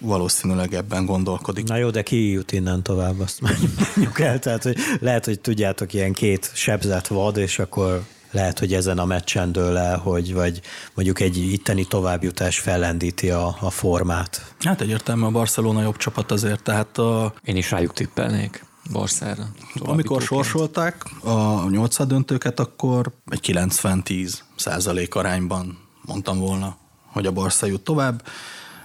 [0.00, 1.66] valószínűleg ebben gondolkodik.
[1.66, 3.40] Na jó, de ki jut innen tovább, azt
[3.94, 4.38] mondjuk el.
[4.38, 9.04] Tehát, hogy lehet, hogy tudjátok, ilyen két sebzett vad, és akkor lehet, hogy ezen a
[9.04, 10.60] meccsen dől el, hogy vagy
[10.94, 14.54] mondjuk egy itteni továbbjutás fellendíti a, a formát.
[14.60, 17.32] Hát egyértelműen a Barcelona jobb csapat azért, tehát a...
[17.44, 18.64] Én is rájuk tippelnék.
[18.92, 19.48] Barszára.
[19.80, 26.76] Amikor sorsolták a nyolcad döntőket, akkor egy 90-10 százalék arányban mondtam volna,
[27.06, 28.22] hogy a Barca jut tovább.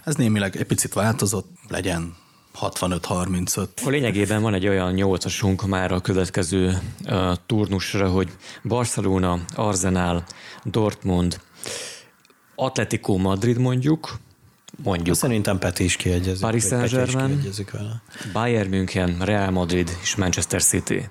[0.08, 2.16] Ez némileg egy picit változott, legyen
[2.62, 3.68] 65-35.
[3.86, 8.30] A lényegében van egy olyan nyolcasunk már a következő uh, turnusra, hogy
[8.64, 10.24] Barcelona, Arsenal,
[10.64, 11.41] Dortmund,
[12.55, 14.18] Atletico Madrid mondjuk,
[14.84, 15.16] mondjuk.
[15.16, 16.41] Szerintem Peti is kiegyezik.
[16.41, 17.43] Paris Saint-Germain,
[18.34, 21.10] Bayern München, Real Madrid és Manchester City.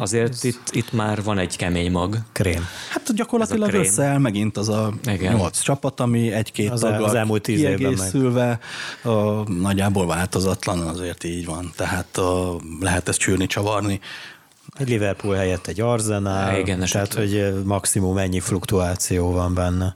[0.00, 0.44] Azért Ez...
[0.44, 2.16] itt, itt már van egy kemény mag.
[2.32, 2.66] Krém.
[2.90, 5.34] Hát gyakorlatilag összeáll megint az a Igen.
[5.34, 8.58] nyolc csapat, ami egy-két az, az elmúlt tíz kiegészülve
[9.02, 9.10] a,
[9.52, 11.72] nagyjából változatlan, azért így van.
[11.76, 14.00] Tehát a, lehet ezt csűrni, csavarni.
[14.78, 19.94] Egy Liverpool helyett egy Arsenal, Igen, tehát hogy maximum ennyi fluktuáció van benne.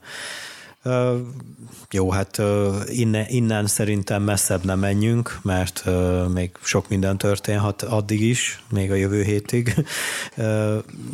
[1.91, 2.43] Jó, hát
[2.87, 5.85] innen, innen szerintem messzebb nem menjünk, mert
[6.32, 9.85] még sok minden történhet addig is, még a jövő hétig.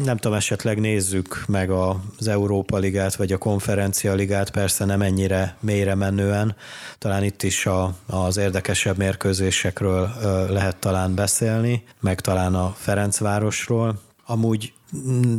[0.04, 5.56] Nem tudom, esetleg nézzük meg az Európa Ligát, vagy a Konferencia Ligát, persze nem ennyire
[5.60, 6.56] mélyre menően.
[6.98, 10.10] Talán itt is a, az érdekesebb mérkőzésekről
[10.48, 14.00] lehet talán beszélni, meg talán a Ferencvárosról.
[14.26, 14.72] Amúgy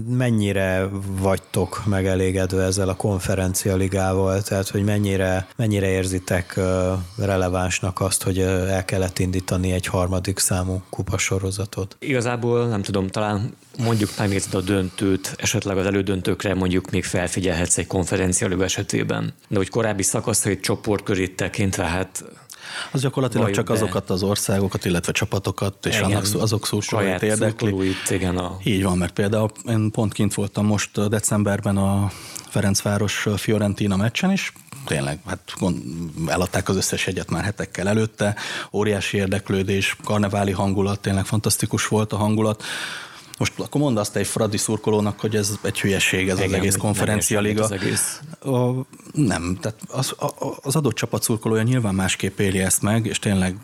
[0.07, 0.89] mennyire
[1.19, 6.59] vagytok megelégedve ezzel a konferencia ligával, tehát hogy mennyire, mennyire érzitek
[7.17, 11.95] relevánsnak azt, hogy el kellett indítani egy harmadik számú kupasorozatot?
[11.99, 17.87] Igazából nem tudom, talán mondjuk megnézed a döntőt, esetleg az elődöntőkre mondjuk még felfigyelhetsz egy
[17.87, 19.33] konferencia esetében.
[19.47, 22.23] De hogy korábbi szakaszait csoportkörét tekintve, hát
[22.91, 23.73] az gyakorlatilag Vaj, csak de...
[23.73, 27.95] azokat az országokat, illetve csapatokat, és igen, annak azok szurkolóit érdekli.
[28.09, 28.57] igen, a...
[28.63, 32.11] Így van, mert például én pont kint voltam most decemberben a
[32.49, 34.53] Ferencváros Fiorentina meccsen is,
[34.85, 35.53] tényleg, hát
[36.27, 38.35] eladták az összes egyet már hetekkel előtte,
[38.71, 42.63] óriási érdeklődés, karneváli hangulat, tényleg fantasztikus volt a hangulat.
[43.37, 46.75] Most akkor mondd azt egy Fradi szurkolónak, hogy ez egy hülyeség, ez Igen, az egész
[46.75, 47.63] konferencialiga.
[47.63, 48.21] Az egész.
[48.41, 53.19] A, nem, tehát az, a, az adott csapat szurkolója nyilván másképp éli ezt meg, és
[53.19, 53.55] tényleg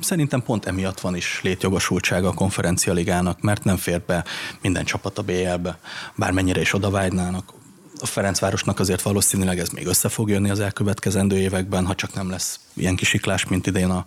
[0.00, 4.24] szerintem pont emiatt van is létjogosultsága a konferencialigának, mert nem fér be
[4.62, 5.78] minden csapat a BL-be,
[6.16, 7.52] bármennyire is odavágynának.
[8.00, 12.30] A Ferencvárosnak azért valószínűleg ez még össze fog jönni az elkövetkezendő években, ha csak nem
[12.30, 14.04] lesz ilyen kisiklás, mint idén a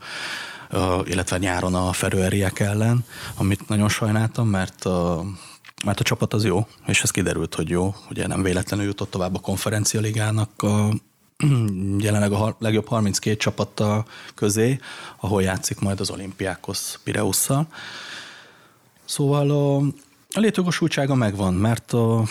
[1.06, 3.06] illetve nyáron a ferőeriek ellen,
[3.36, 5.26] amit nagyon sajnáltam, mert a,
[5.86, 7.96] mert a csapat az jó, és ez kiderült, hogy jó.
[8.10, 10.90] Ugye nem véletlenül jutott tovább a konferencia ligának a,
[11.98, 14.06] jelenleg a legjobb 32 csapattal
[14.36, 14.80] közé,
[15.20, 17.68] ahol játszik majd az olimpiákos Pireusszal.
[19.06, 19.50] Szóval
[20.34, 22.24] a létjogosultsága megvan, mert a,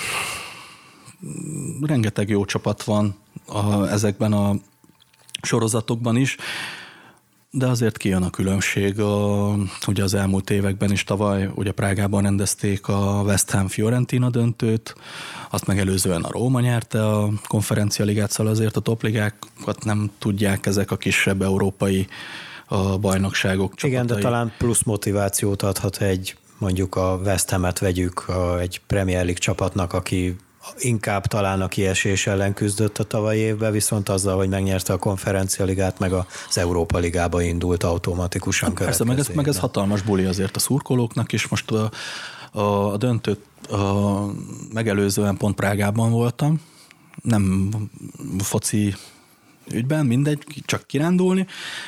[1.80, 3.16] rengeteg jó csapat van
[3.47, 4.55] a, ezekben a
[5.43, 6.37] sorozatokban is,
[7.57, 9.00] de azért kijön a különbség.
[9.00, 9.55] A,
[9.86, 14.94] ugye az elmúlt években is tavaly ugye Prágában rendezték a West Ham Fiorentina döntőt,
[15.50, 20.96] azt megelőzően a Róma nyerte a konferencialigát, szóval azért a topligákat nem tudják ezek a
[20.96, 22.07] kisebb európai
[22.66, 23.90] a bajnokságok csapatai.
[23.90, 28.24] Igen, de talán plusz motivációt adhat egy mondjuk a West Ham-et vegyük
[28.61, 30.36] egy Premier League csapatnak, aki
[30.78, 35.98] inkább talán a kiesés ellen küzdött a tavalyi évben, viszont azzal, hogy megnyerte a konferencialigát,
[35.98, 40.56] meg az Európa Ligába indult automatikusan hát Persze, meg ez, meg ez hatalmas buli azért
[40.56, 41.90] a szurkolóknak, és most a,
[42.52, 43.40] a, a döntőt
[43.70, 44.24] a,
[44.72, 46.60] megelőzően pont Prágában voltam,
[47.22, 47.68] nem
[48.38, 48.94] foci
[49.72, 51.46] ügyben, mindegy, csak kirándulni,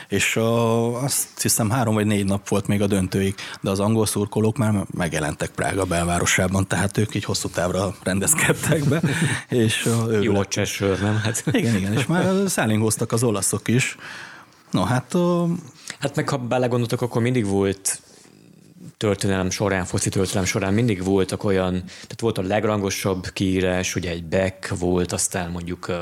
[0.08, 4.06] és a, azt hiszem három vagy négy nap volt még a döntőig, de az angol
[4.06, 9.02] szurkolók már megjelentek Prága belvárosában, tehát ők így hosszú távra rendezkedtek be.
[9.64, 9.88] És
[10.20, 11.16] Jó a csesőr, nem?
[11.16, 11.44] Hát.
[11.50, 13.96] Igen, igen, és már szállingoztak az olaszok is.
[14.70, 15.14] No, hát...
[15.14, 15.48] A...
[15.98, 18.00] Hát meg ha belegondoltok, akkor mindig volt
[18.96, 24.24] történelem során, foci történelem során mindig voltak olyan, tehát volt a legrangosabb kiírás, ugye egy
[24.24, 25.92] Beck volt, aztán mondjuk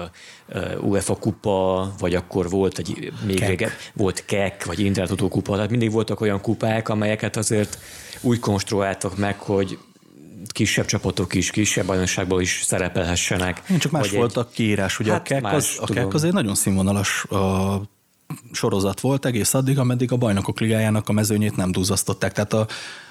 [0.80, 3.48] UEFA kupa, vagy akkor volt egy még Kek.
[3.48, 7.78] régen, volt Kek, vagy Intertoto kupa, tehát mindig voltak olyan kupák, amelyeket azért
[8.20, 9.78] úgy konstruáltak meg, hogy
[10.52, 13.62] kisebb csapatok is, kisebb bajnokságból is szerepelhessenek.
[13.70, 14.38] Én csak más volt egy...
[14.38, 14.98] a kiírás.
[14.98, 17.82] Ugye hát a, Kek az, a Kek az egy nagyon színvonalas a
[18.52, 22.32] sorozat volt egész addig, ameddig a bajnokok ligájának a mezőnyét nem duzzasztották.
[22.32, 22.66] Tehát a,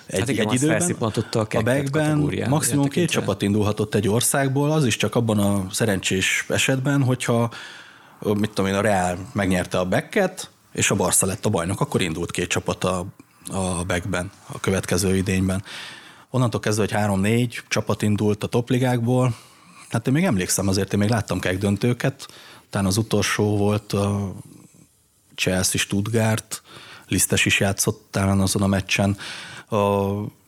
[0.06, 4.86] egy, hát igen, egy időben a, a Begben maximum két csapat indulhatott egy országból, az
[4.86, 7.52] is csak abban a szerencsés esetben, hogyha
[8.20, 12.02] mit tudom én, a Real megnyerte a Becket, és a Barca lett a bajnok, akkor
[12.02, 13.06] indult két csapat a,
[13.52, 15.64] a Begben a következő idényben.
[16.30, 19.36] Onnantól kezdve, hogy három-négy csapat indult a topligákból,
[19.90, 22.28] hát én még emlékszem, azért én még láttam kek döntőket,
[22.70, 24.34] talán az utolsó volt a
[25.36, 26.62] Chelsea Stuttgart,
[27.08, 29.18] Lisztes is játszott talán azon a meccsen.
[29.70, 29.78] A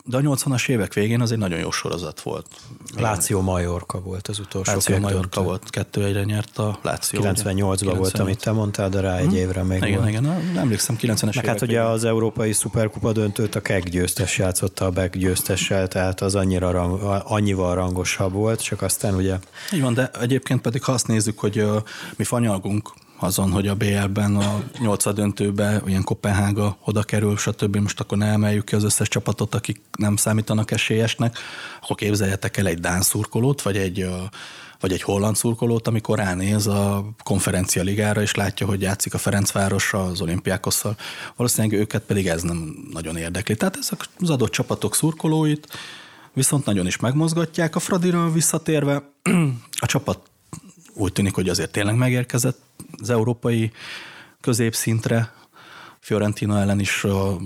[0.07, 2.47] de a 80-as évek végén az egy nagyon jó sorozat volt.
[2.97, 4.71] Láció Majorka volt az utolsó.
[4.71, 7.21] Láció Majorka volt, kettő egyre nyert a Láció.
[7.23, 9.35] 98-ban volt, amit te mondtál, de rá egy hmm.
[9.35, 10.09] évre még igen, volt.
[10.09, 10.25] Igen,
[10.57, 15.17] emlékszem, 90-es évek hát ugye az Európai Szuperkupa döntőt a KEG győztes játszotta a BEG
[15.17, 19.35] győztessel, tehát az annyira rang, annyival rangosabb volt, csak aztán ugye...
[19.73, 21.75] Így van, de egyébként pedig ha azt nézzük, hogy uh,
[22.15, 27.75] mi fanyalgunk azon, hogy a BL-ben a nyolcad döntőbe ilyen Kopenhága oda kerül, stb.
[27.75, 31.37] Most akkor ne emeljük ki az összes csapatot, akik nem számítanak esélyesnek,
[31.81, 34.09] akkor képzeljetek el egy Dán szurkolót, vagy egy,
[34.79, 40.09] vagy egy holland szurkolót, amikor ránéz a konferencia ligára, és látja, hogy játszik a Ferencvárossal,
[40.09, 40.95] az olimpiákosszal.
[41.35, 43.55] Valószínűleg őket pedig ez nem nagyon érdekli.
[43.55, 45.67] Tehát ezek az adott csapatok szurkolóit
[46.33, 47.75] viszont nagyon is megmozgatják.
[47.75, 49.03] A Fradira visszatérve
[49.81, 50.19] a csapat
[50.95, 52.59] úgy tűnik, hogy azért tényleg megérkezett
[52.97, 53.71] az európai
[54.41, 55.33] középszintre.
[55.99, 57.37] Fiorentina ellen is a,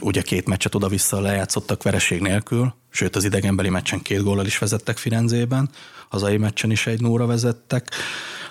[0.00, 4.96] ugye két meccset oda-vissza lejátszottak vereség nélkül, sőt az idegenbeli meccsen két góllal is vezettek
[4.96, 5.70] Firenzében,
[6.08, 7.90] hazai meccsen is egy nóra vezettek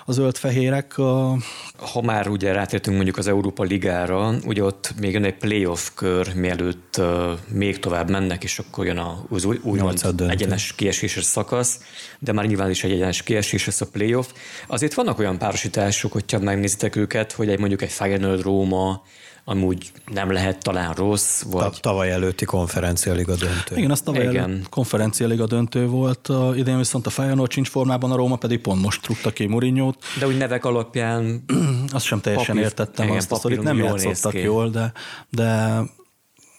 [0.04, 0.98] a zöld-fehérek.
[0.98, 1.36] A...
[1.76, 6.34] Ha már ugye rátértünk mondjuk az Európa Ligára, ugye ott még jön egy playoff kör,
[6.34, 7.06] mielőtt uh,
[7.48, 11.80] még tovább mennek, és akkor jön az új, úgymond egyenes kieséses szakasz,
[12.18, 14.26] de már nyilván is egy egyenes kiesés lesz a playoff.
[14.66, 19.02] Azért vannak olyan párosítások, hogyha megnézitek őket, hogy egy mondjuk egy Feyenoord Róma,
[19.44, 21.42] amúgy nem lehet talán rossz.
[21.42, 21.78] Vagy...
[21.80, 23.76] Tavaly előtti konferencialiga döntő.
[23.76, 24.66] Igen, az tavaly Igen.
[24.70, 29.30] konferencialiga döntő volt, idén viszont a Feyenoord sincs formában, a Róma pedig pont most trukta
[29.30, 31.44] ki mourinho De úgy nevek alapján...
[31.92, 34.92] azt sem teljesen papír, értettem, igen, azt a szorít nem jól játszottak jól, de,
[35.30, 35.80] de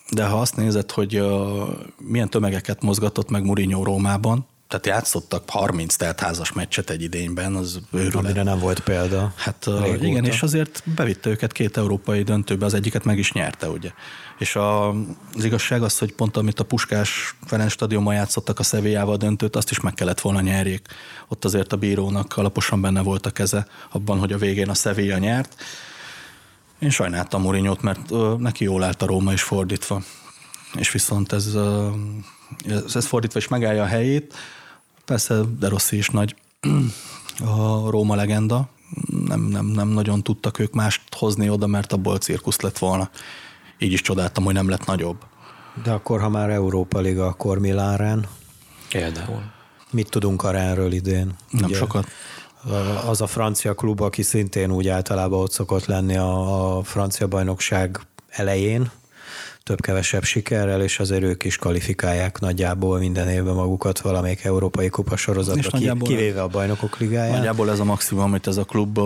[0.09, 1.67] de ha azt nézed, hogy uh,
[1.97, 8.15] milyen tömegeket mozgatott meg Mourinho Rómában, tehát játszottak 30 teltházas meccset egy idényben, az őrület.
[8.15, 9.33] Amire nem volt példa.
[9.35, 10.05] Hát régóta.
[10.05, 13.91] igen, és azért bevitte őket két európai döntőbe, az egyiket meg is nyerte, ugye.
[14.37, 14.89] És a,
[15.35, 19.71] az igazság az, hogy pont amit a Puskás Ferenc stadionban játszottak a Szevijával döntőt, azt
[19.71, 20.87] is meg kellett volna nyerjék.
[21.27, 25.17] Ott azért a bírónak alaposan benne volt a keze abban, hogy a végén a Sevilla
[25.17, 25.63] nyert.
[26.79, 30.01] Én sajnáltam Mourinho-t, mert ö, neki jól állt a Róma is fordítva.
[30.73, 31.89] És viszont ez, ö,
[32.67, 34.33] ez, ez fordítva is megállja a helyét
[35.05, 36.35] Persze De Rossi is nagy
[37.55, 38.69] a Róma legenda.
[39.25, 43.09] Nem, nem, nem nagyon tudtak ők mást hozni oda, mert abból cirkusz lett volna.
[43.79, 45.17] Így is csodáltam, hogy nem lett nagyobb.
[45.83, 48.27] De akkor, ha már Európa Liga, akkor Milán
[48.89, 49.43] Például.
[49.91, 51.35] Mit tudunk a Ránről idén?
[51.49, 52.07] Nem Ugye, sokat.
[53.05, 57.99] Az a francia klub, aki szintén úgy általában ott szokott lenni a, a francia bajnokság
[58.27, 58.91] elején,
[59.65, 65.77] több-kevesebb sikerrel, és azért ők is kvalifikálják nagyjából minden évben magukat valamelyik európai kupa sorozatra,
[65.77, 67.35] ki, kivéve a bajnokok ligáját.
[67.35, 68.99] Nagyjából ez a maximum, amit ez a klub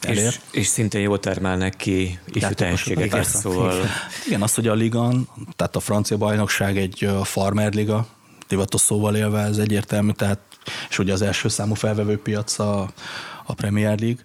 [0.00, 0.26] elér.
[0.26, 3.74] És, és szintén jól termelnek ki ifjú tehetségeket, szóval...
[4.26, 8.06] Igen, azt, hogy a ligan, tehát a francia bajnokság egy farmer liga,
[8.48, 10.38] divatos szóval élve, ez egyértelmű, tehát,
[10.88, 12.90] és ugye az első számú felvevő piac a,
[13.44, 14.22] a Premier League,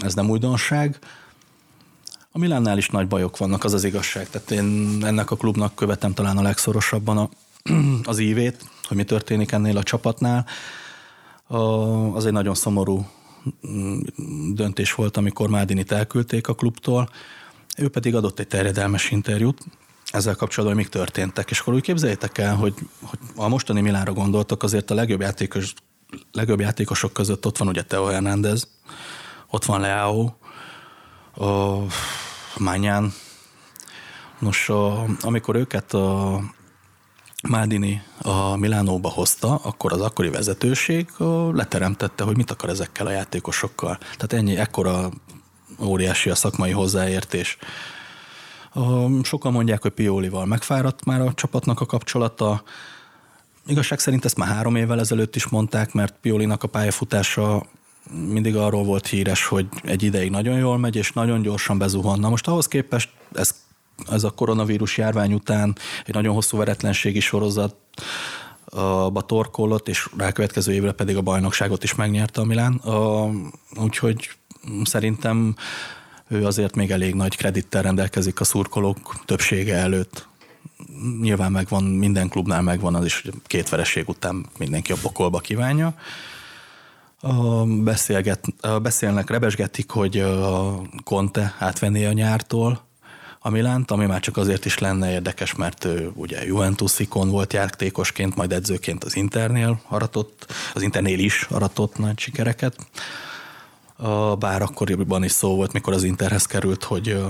[0.00, 0.98] ez nem újdonság,
[2.32, 4.30] a Milánnál is nagy bajok vannak, az az igazság.
[4.30, 7.28] Tehát én ennek a klubnak követem talán a legszorosabban a,
[8.10, 10.46] az ívét, hogy mi történik ennél a csapatnál.
[12.12, 13.06] Az egy nagyon szomorú
[13.68, 14.00] mm,
[14.54, 17.08] döntés volt, amikor Mádinit elküldték a klubtól.
[17.76, 19.64] Ő pedig adott egy terjedelmes interjút,
[20.10, 21.50] ezzel kapcsolatban mik történtek.
[21.50, 25.74] És akkor úgy képzeljétek el, hogy, hogy a mostani Milánra gondoltok, azért a legjobb, játékos,
[26.32, 28.68] legjobb játékosok között ott van ugye Teo Hernández,
[29.50, 30.30] ott van Leao,
[31.34, 31.78] a
[32.58, 33.12] Mányán.
[34.38, 34.70] Nos,
[35.20, 36.40] amikor őket a
[37.48, 41.08] Mádini a Milánóba hozta, akkor az akkori vezetőség
[41.52, 43.98] leteremtette, hogy mit akar ezekkel a játékosokkal.
[43.98, 45.10] Tehát ennyi, ekkora
[45.80, 47.58] óriási a szakmai hozzáértés
[49.22, 52.62] Sokan mondják, hogy Piolival megfáradt már a csapatnak a kapcsolata.
[53.66, 57.66] Igazság szerint ezt már három évvel ezelőtt is mondták, mert Piolinak a pályafutása
[58.10, 62.20] mindig arról volt híres, hogy egy ideig nagyon jól megy, és nagyon gyorsan bezuhan.
[62.20, 63.54] Na most ahhoz képest ez,
[64.10, 65.76] ez a koronavírus járvány után
[66.06, 67.74] egy nagyon hosszú veretlenségi sorozat
[69.12, 72.80] a torkollott, és rákövetkező évre pedig a bajnokságot is megnyerte a Milán.
[73.76, 74.30] Úgyhogy
[74.84, 75.54] szerintem
[76.28, 80.26] ő azért még elég nagy kredittel rendelkezik a szurkolók többsége előtt.
[81.20, 85.94] Nyilván megvan, minden klubnál megvan az is, hogy két vereség után mindenki a pokolba kívánja.
[87.64, 88.44] Beszélget,
[88.82, 92.80] beszélnek, rebesgetik, hogy a Conte átvenné a nyártól
[93.38, 97.52] a Milánt, ami már csak azért is lenne érdekes, mert ő ugye Juventus ikon volt
[97.52, 102.76] játékosként, majd edzőként az Internél aratott, az Internél is aratott nagy sikereket.
[104.38, 107.22] Bár akkoriban is szó volt, mikor az Interhez került, hogy,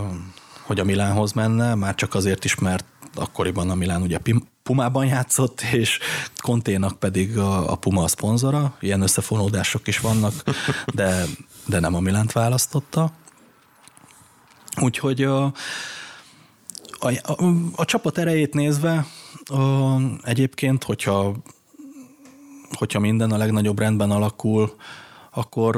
[0.63, 2.85] hogy a Milánhoz menne, már csak azért is, mert
[3.15, 4.19] akkoriban a Milán ugye
[4.63, 5.99] Pumában játszott, és
[6.43, 10.33] Konténak pedig a, a Puma a szponzora, ilyen összefonódások is vannak,
[10.95, 11.25] de,
[11.67, 13.13] de nem a Milánt választotta.
[14.81, 15.45] Úgyhogy a,
[16.99, 19.07] a, a, a csapat erejét nézve
[19.45, 21.37] a, egyébként, hogyha,
[22.73, 24.77] hogyha minden a legnagyobb rendben alakul,
[25.35, 25.77] akkor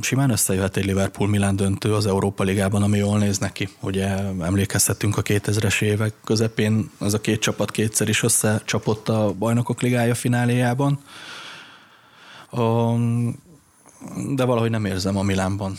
[0.00, 3.68] simán összejöhet egy Liverpool-Milán döntő az Európa Ligában, ami jól néz neki.
[3.80, 4.06] Ugye
[4.40, 10.14] emlékezhetünk a 2000-es évek közepén, ez a két csapat kétszer is összecsapott a Bajnokok Ligája
[10.14, 10.98] fináléjában.
[14.34, 15.76] De valahogy nem érzem a Milánban.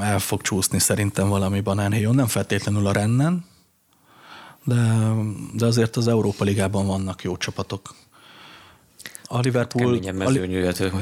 [0.00, 3.44] El fog csúszni szerintem valami banánhéjon, nem feltétlenül a rennen,
[4.64, 4.98] de,
[5.54, 7.94] de azért az Európa Ligában vannak jó csapatok.
[9.32, 9.84] A Liverpool...
[9.84, 10.54] Keményen mezőny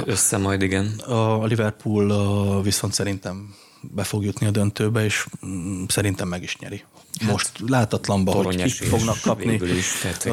[0.04, 0.86] össze majd, igen.
[0.98, 6.84] A Liverpool viszont szerintem be fog jutni a döntőbe, és mm, szerintem meg is nyeri.
[7.20, 9.54] Hát, Most látatlanba, hogy kik fognak kapni.
[9.54, 10.28] Is, tehát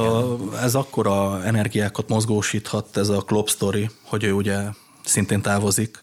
[0.62, 4.58] ez akkora energiákat mozgósíthat, ez a Klopp story, hogy ő ugye
[5.06, 6.02] szintén távozik.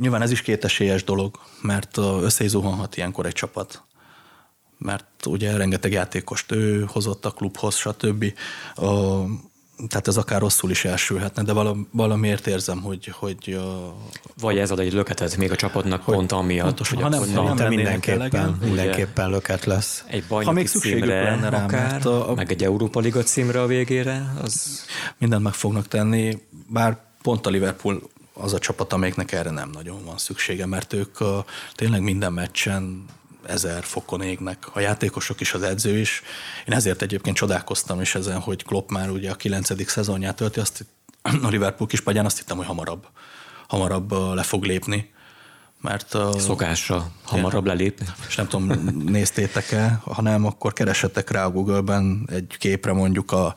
[0.00, 3.82] Nyilván ez is kétesélyes dolog, mert össze zuhanhat ilyenkor egy csapat
[4.78, 8.24] mert ugye rengeteg játékost ő hozott a klubhoz, stb
[9.88, 11.52] tehát ez akár rosszul is elsülhetne, de
[11.90, 13.12] valamiért érzem, hogy...
[13.18, 13.60] hogy
[14.40, 16.66] Vagy ez ad egy löketet még a csapatnak hogy, pont amiatt.
[16.66, 20.04] Pontosan, ha nem, ha nem mindenképpen, mindenképpen löket lesz.
[20.06, 23.60] Egy bajnoki ha még címre lenne rá, akár, a, a, meg egy Európa Liga címre
[23.62, 24.84] a végére, az...
[25.18, 28.02] Mindent meg fognak tenni, bár pont a Liverpool
[28.32, 33.04] az a csapat, amelyiknek erre nem nagyon van szüksége, mert ők a, tényleg minden meccsen
[33.46, 36.22] ezer fokon égnek a játékosok is, az edző is.
[36.66, 40.86] Én ezért egyébként csodálkoztam is ezen, hogy Klopp már ugye a kilencedik szezonját tölti, azt
[41.42, 43.06] a Liverpool kispadján azt hittem, hogy hamarabb,
[43.68, 45.12] hamarabb le fog lépni.
[45.80, 48.06] Mert a, Szokása hamarabb lelépni?
[48.28, 53.54] És nem tudom, néztétek-e, ha nem, akkor keresetek rá a Google-ben egy képre mondjuk a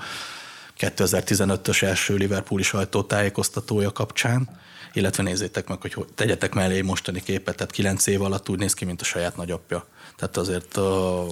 [0.80, 4.50] 2015-ös első Liverpooli sajtótájékoztatója kapcsán,
[4.96, 8.74] illetve nézzétek meg, hogy tegyetek mellé egy mostani képet, tehát kilenc év alatt úgy néz
[8.74, 9.86] ki, mint a saját nagyapja.
[10.16, 11.26] Tehát azért a,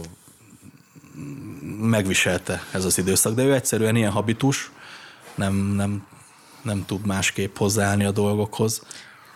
[1.82, 4.72] megviselte ez az időszak, de ő egyszerűen ilyen habitus,
[5.36, 6.07] nem, nem,
[6.61, 8.82] nem tud másképp hozzáállni a dolgokhoz.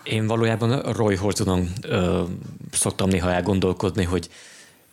[0.03, 2.23] Én valójában Roy Hortonon ö,
[2.71, 4.29] szoktam néha elgondolkodni, hogy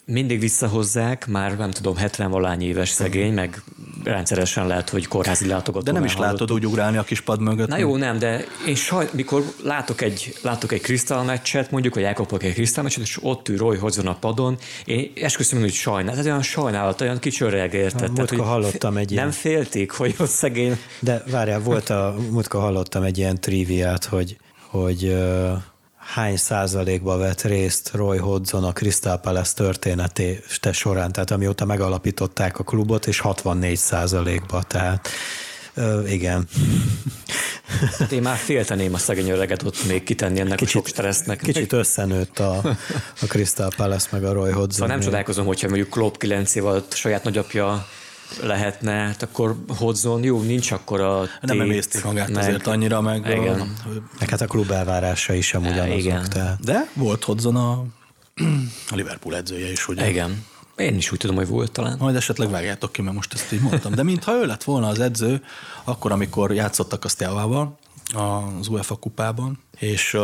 [0.07, 3.63] mindig visszahozzák, már nem tudom, 70 valány éves szegény, meg
[4.05, 5.85] rendszeresen lehet, hogy kórházi látogató.
[5.85, 6.39] De nem is hallottuk.
[6.39, 7.69] látod úgy ugrálni a kis pad mögött.
[7.69, 12.43] Na jó, nem, de én saj, mikor látok egy, látok egy krisztálmeccset, mondjuk, hogy elkapok
[12.43, 16.43] egy krisztálmeccset, és ott ül Roy Hodgson a padon, én esküszöm, hogy sajnál, ez olyan
[16.43, 18.13] sajnálat, olyan kicsörreg érted.
[18.13, 19.23] Tehát, hogy hallottam egy ilyen...
[19.23, 20.79] Nem félték, hogy ott szegény...
[20.99, 24.37] De várjál, volt a, múltkor hallottam egy ilyen triviát, hogy,
[24.71, 25.57] hogy uh
[26.05, 30.41] hány százalékba vett részt Roy Hodgson a Crystal Palace története
[30.73, 35.09] során, tehát amióta megalapították a klubot, és 64 százalékba, tehát
[35.75, 36.49] ö, igen.
[37.99, 41.39] Hát én már félteném a szegény öreget ott még kitenni ennek kicsit, a sok stressznek.
[41.39, 42.57] Kicsit összenőtt a,
[43.21, 44.71] a Crystal Palace meg a Roy Hodgson.
[44.71, 47.87] Szóval nem csodálkozom, hogyha mondjuk Klopp 9 év alatt saját nagyapja
[48.43, 53.27] lehetne, hát akkor hozzon, jó, nincs akkor a Nem emészti magát meg, azért annyira, meg,
[53.27, 53.61] igen.
[53.61, 53.67] A,
[54.19, 55.99] meg hát a klub elvárásai sem ugyanazok.
[55.99, 56.29] Igen.
[56.29, 56.61] Tehát.
[56.61, 57.71] De volt hozzon a,
[58.93, 60.09] a Liverpool edzője is, ugye?
[60.09, 60.45] Igen.
[60.77, 61.97] Én is úgy tudom, hogy volt talán.
[61.99, 63.95] Majd esetleg vágjátok ki, mert most ezt így mondtam.
[63.95, 65.45] De mintha ő lett volna az edző,
[65.85, 67.79] akkor, amikor játszottak a Steaua-val,
[68.13, 70.23] az UEFA kupában, és uh,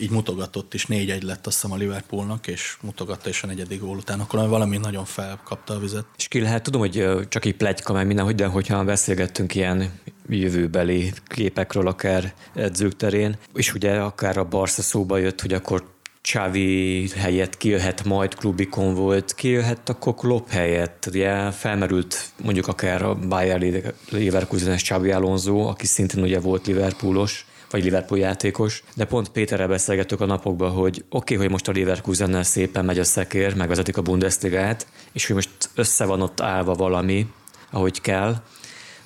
[0.00, 3.80] így mutogatott is, négy egy lett azt hiszem a Liverpoolnak, és mutogatta is a negyedik
[3.80, 6.04] gól után, akkor valami nagyon felkapta a vizet.
[6.16, 11.12] És ki lehet, tudom, hogy csak így plegyka meg mindenhogy, de hogyha beszélgettünk ilyen jövőbeli
[11.26, 15.96] képekről, akár edzők terén, és ugye akár a Barca szóba jött, hogy akkor
[16.28, 21.06] Csávi helyett kijöhet majd Klubikon volt, kijöhet akkor Klopp helyett.
[21.06, 27.84] Ugye felmerült mondjuk akár a Bayer Leverkusen-es Csávi Alonso, aki szintén ugye volt Liverpoolos, vagy
[27.84, 32.42] Liverpool játékos, de pont Péterrel beszélgettük a napokban, hogy oké, okay, hogy most a Leverkusennel
[32.42, 37.26] szépen megy a szekér, megvezetik a Bundesligát, és hogy most össze van ott állva valami,
[37.70, 38.36] ahogy kell,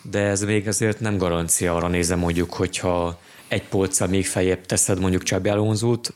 [0.03, 3.19] de ez még azért nem garancia arra nézem mondjuk, hogyha
[3.49, 6.15] egy polccal még feljebb teszed mondjuk Csabi Alonzót,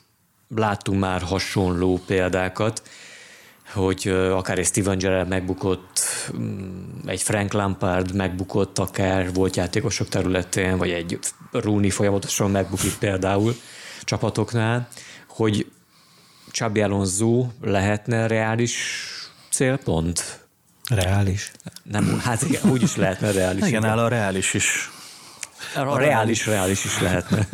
[0.49, 2.83] láttunk már hasonló példákat,
[3.73, 6.01] hogy akár egy Steven Gerrard megbukott,
[6.37, 11.19] mm, egy Frank Lampard megbukott akár volt játékosok területén, vagy egy
[11.53, 13.55] Rooney folyamatosan megbukik például
[14.03, 14.89] csapatoknál,
[15.29, 15.67] hogy
[16.51, 18.77] Csabi Alonso lehetne reális
[19.51, 20.47] célpont?
[20.89, 21.53] Reális?
[21.83, 23.67] Nem, hát igen, úgy is lehetne reális.
[23.67, 24.91] Igen, áll a reális is
[25.77, 27.49] a reális, reális is lehetne.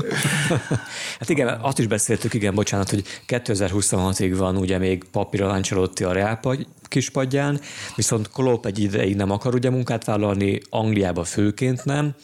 [1.18, 6.12] hát igen, azt is beszéltük, igen, bocsánat, hogy 2026-ig van ugye még papíron Ancelotti a
[6.12, 6.40] Real
[6.82, 7.60] kispadján,
[7.96, 12.14] viszont Klopp egy ideig nem akar ugye munkát vállalni, Angliába főként nem,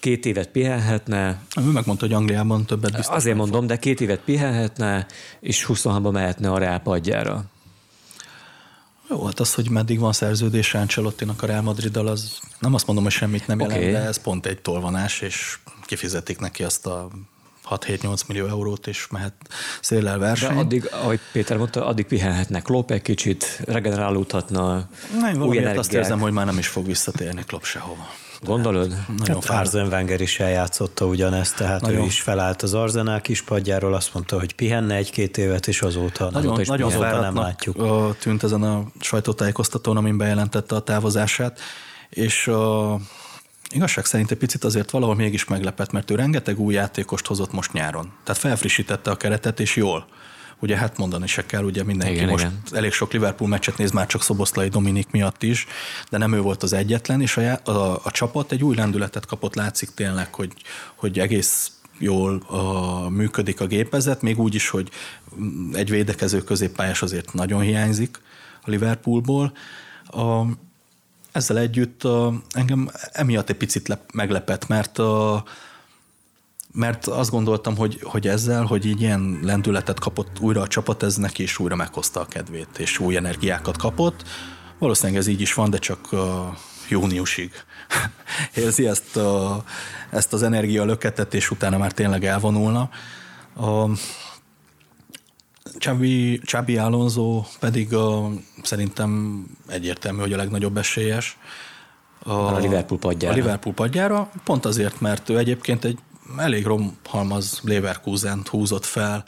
[0.00, 1.40] két évet pihenhetne.
[1.60, 3.16] Ő megmondta, hogy Angliában többet biztos.
[3.16, 5.06] Azért mondom, de két évet pihenhetne,
[5.40, 7.44] és 26-ban mehetne a Real padjára.
[9.08, 13.04] Jó, hát az, hogy meddig van szerződés Ancelottinak a Real madrid az nem azt mondom,
[13.04, 13.92] hogy semmit nem jelent, okay.
[13.92, 17.08] de ez pont egy tolvanás, és kifizetik neki azt a
[17.70, 19.32] 6-7-8 millió eurót, és mehet
[19.80, 20.54] széllel verseny.
[20.54, 24.88] De addig, ahogy Péter mondta, addig pihenhetnek Klopp egy kicsit, regenerálódhatna.
[25.20, 28.10] Nem, valamiért azt érzem, hogy már nem is fog visszatérni Klopp sehova.
[28.44, 28.96] Gondolod?
[29.16, 32.02] Nagyon hát Wenger is eljátszotta ugyanezt, tehát nagyon.
[32.02, 36.52] ő is felállt az Arzenál kispadjáról, azt mondta, hogy pihenne egy-két évet, és azóta, nagyon,
[36.52, 37.76] azóta, nagyon azóta nem látjuk.
[38.18, 41.60] tűnt ezen a sajtótájékoztatón, amin bejelentette a távozását,
[42.10, 42.98] és a
[43.70, 47.72] igazság szerint egy picit azért valahol mégis meglepett, mert ő rengeteg új játékost hozott most
[47.72, 48.12] nyáron.
[48.24, 50.06] Tehát felfrissítette a keretet, és jól
[50.60, 52.60] ugye hát mondani se kell, ugye mindenki igen, most igen.
[52.72, 55.66] elég sok Liverpool meccset néz már csak Szoboszlai Dominik miatt is,
[56.10, 59.54] de nem ő volt az egyetlen, és a, a, a csapat egy új lendületet kapott,
[59.54, 60.52] látszik tényleg, hogy,
[60.94, 64.90] hogy egész jól a, működik a gépezet, még úgy is, hogy
[65.72, 68.20] egy védekező középpályás azért nagyon hiányzik
[68.62, 69.52] a Liverpoolból.
[70.06, 70.42] A,
[71.32, 75.44] ezzel együtt a, engem emiatt egy picit lep, meglepett, mert a,
[76.72, 81.16] mert azt gondoltam, hogy, hogy ezzel, hogy így ilyen lendületet kapott újra a csapat, ez
[81.16, 84.22] neki is újra meghozta a kedvét, és új energiákat kapott.
[84.78, 86.20] Valószínűleg ez így is van, de csak uh,
[86.88, 87.50] júniusig
[88.54, 89.62] érzi ezt, uh,
[90.10, 92.90] ezt az energia löketet, és utána már tényleg elvonulna.
[93.56, 93.90] Uh,
[95.78, 101.38] Csabi, Csabi Alonso pedig uh, szerintem egyértelmű, hogy a legnagyobb esélyes.
[102.22, 103.34] A, a Liverpool padjára.
[103.34, 105.98] A Liverpool padjára, pont azért, mert ő egyébként egy
[106.36, 109.24] elég romhalmaz leverkusen húzott fel,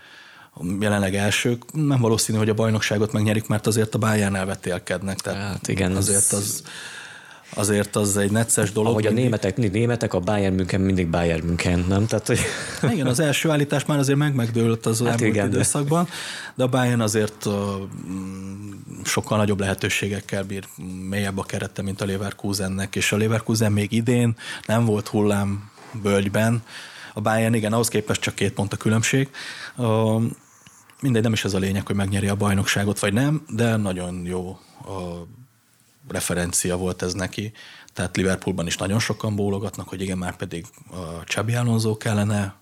[0.80, 1.72] jelenleg elsők.
[1.72, 5.18] Nem valószínű, hogy a bajnokságot megnyerik, mert azért a Bayern elvetélkednek.
[5.18, 6.62] Tehát hát igen, azért az,
[7.54, 8.90] azért az egy necces dolog.
[8.90, 12.06] Ahogy a németek, németek a Bayern München mindig Bayern München, nem?
[12.06, 12.40] Tehát, hogy...
[12.92, 16.08] Igen, az első állítás már azért meg megdőlt az hát elmúlt igen, időszakban,
[16.54, 17.54] de a Bayern azért uh,
[19.04, 20.64] sokkal nagyobb lehetőségekkel bír
[21.08, 24.36] mélyebb a kerete, mint a Leverkusennek, és a Leverkusen még idén
[24.66, 25.70] nem volt hullám
[26.02, 26.62] bölgyben,
[27.14, 29.30] a Bayern igen, ahhoz képest csak két pont a különbség.
[31.00, 34.58] Mindegy, nem is ez a lényeg, hogy megnyeri a bajnokságot, vagy nem, de nagyon jó
[34.84, 35.26] a
[36.08, 37.52] referencia volt ez neki.
[37.92, 42.54] Tehát Liverpoolban is nagyon sokan bólogatnak, hogy igen, már pedig a Csabi Alonso kellene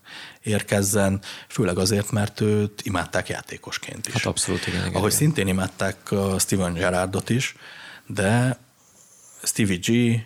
[0.42, 4.12] érkezzen, főleg azért, mert őt imádták játékosként is.
[4.12, 4.80] Hát abszolút, igen.
[4.80, 5.18] igen Ahogy igen.
[5.18, 7.56] szintén imádták Steven Gerrardot is,
[8.06, 8.58] de
[9.42, 10.20] Stevie G,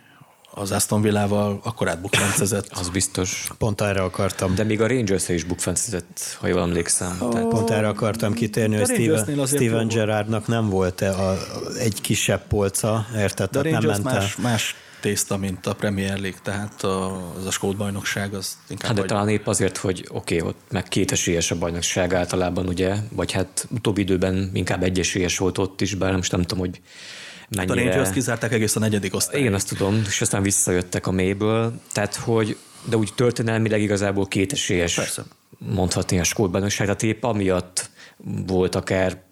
[0.55, 2.69] az Aston Villával akkor átbukfencezett.
[2.71, 3.49] Az biztos.
[3.59, 4.55] Pont erre akartam.
[4.55, 7.17] De még a rangers is bukfencezett, ha jól emlékszem.
[7.21, 7.49] Oh, Tehát...
[7.49, 11.39] Pont erre akartam kitérni, hogy Steven, Steven Gerrardnak nem volt-e a,
[11.79, 13.51] egy kisebb polca, érted?
[13.51, 16.83] De a nem más, más tészta, mint a Premier League, tehát
[17.37, 18.87] az a skót bajnokság az inkább...
[18.87, 19.11] Hát de vagy...
[19.11, 23.67] talán épp azért, hogy oké, okay, ott meg kétesélyes a bajnokság általában, ugye, vagy hát
[23.71, 26.81] utóbbi időben inkább egyesélyes volt ott is, bár most nem tudom, hogy
[27.57, 27.81] mennyire...
[27.81, 29.41] A Rangers kizárták egész a negyedik osztály.
[29.41, 34.95] Igen, azt tudom, és aztán visszajöttek a mélyből, tehát hogy, de úgy történelmileg igazából kétesélyes
[34.95, 35.25] Persze.
[35.59, 37.91] mondhatni a skótbajnokság, tehát épp amiatt
[38.47, 39.23] volt akár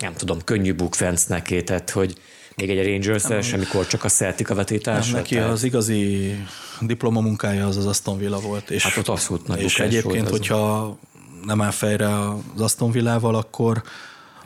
[0.00, 2.14] nem tudom, könnyű bukfenc neki, tehát hogy
[2.56, 5.10] még egy rangers amikor csak a Celtic a vetétársa.
[5.10, 5.50] Nem, neki tehát...
[5.50, 6.34] az igazi
[6.80, 8.70] diplomamunkája az az Aston Villa volt.
[8.70, 10.98] És, hát ott abszolút nagy És egyébként, volt hogyha
[11.44, 13.82] nem áll fejre az Aston Villával, akkor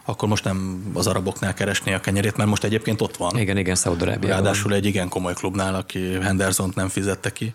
[0.04, 3.38] akkor most nem az araboknál keresné a kenyerét, mert most egyébként ott van.
[3.38, 4.28] Igen, igen, Szaudarábiában.
[4.28, 7.54] Ráadásul egy igen komoly klubnál, aki Henderson nem fizette ki.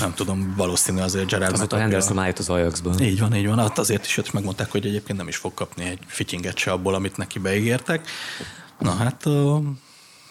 [0.00, 3.00] Nem tudom, valószínű azért Gerard Azóta Henderson állt az Ajaxban.
[3.00, 3.58] Így van, így van.
[3.58, 6.94] Hát azért is jött, megmondták, hogy egyébként nem is fog kapni egy fittinget se abból,
[6.94, 8.08] amit neki beígértek.
[8.78, 9.24] Na hát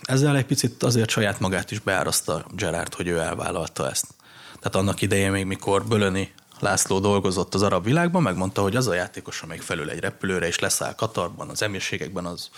[0.01, 4.05] ezzel egy picit azért saját magát is beáraszta Gerard, hogy ő elvállalta ezt.
[4.59, 6.31] Tehát annak idején még, mikor Bölöni
[6.63, 10.59] László dolgozott az arab világban, megmondta, hogy az a játékos, amelyik felül egy repülőre és
[10.59, 12.49] leszáll Katarban, az emírségekben, az,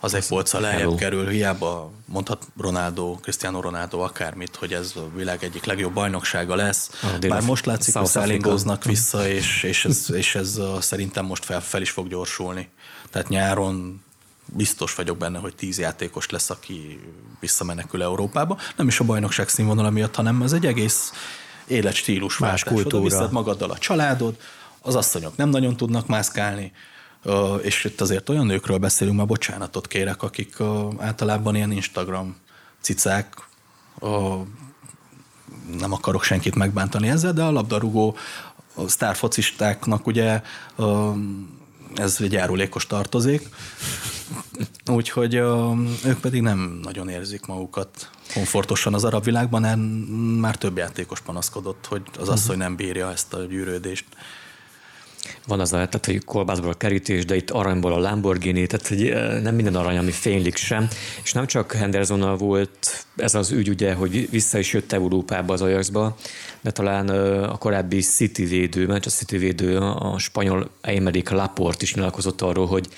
[0.00, 5.44] az egy polca lejjebb kerül, hiába mondhat Ronaldo, Cristiano Ronaldo akármit, hogy ez a világ
[5.44, 6.90] egyik legjobb bajnoksága lesz.
[7.02, 11.60] Ah, Már most látszik, hogy szállingóznak vissza, és, és ez, és ez szerintem most fel,
[11.62, 12.68] fel is fog gyorsulni.
[13.10, 14.02] Tehát nyáron
[14.46, 17.00] biztos vagyok benne, hogy tíz játékos lesz, aki
[17.40, 18.58] visszamenekül Európába.
[18.76, 21.12] Nem is a bajnokság színvonala miatt, hanem ez egy egész
[21.66, 23.02] életstílus Más kultúra.
[23.02, 24.36] Viszed magaddal a családod,
[24.80, 26.72] az asszonyok nem nagyon tudnak mászkálni,
[27.62, 30.56] és itt azért olyan nőkről beszélünk, már bocsánatot kérek, akik
[30.98, 32.36] általában ilyen Instagram
[32.80, 33.48] cicák,
[35.78, 38.16] nem akarok senkit megbántani ezzel, de a labdarúgó
[38.74, 40.42] a sztárfocistáknak ugye
[41.94, 43.48] ez egy járulékos tartozék,
[44.86, 45.34] úgyhogy
[46.04, 49.78] ők pedig nem nagyon érzik magukat komfortosan az arab világban,
[50.40, 54.04] már több játékos panaszkodott, hogy az asszony nem bírja ezt a gyűrődést
[55.46, 59.08] van az a, tehát, hogy kolbászból a kerítés, de itt aranyból a Lamborghini, tehát hogy
[59.08, 60.88] eh, nem minden arany, ami fénylik sem.
[61.22, 65.62] És nem csak Hendersonnal volt ez az ügy, ugye, hogy vissza is jött Európába az
[65.62, 66.16] Ajaxba,
[66.60, 71.82] de talán eh, a korábbi City védő, mert a City védő, a spanyol Eimerick Laport
[71.82, 72.88] is nyilatkozott arról, hogy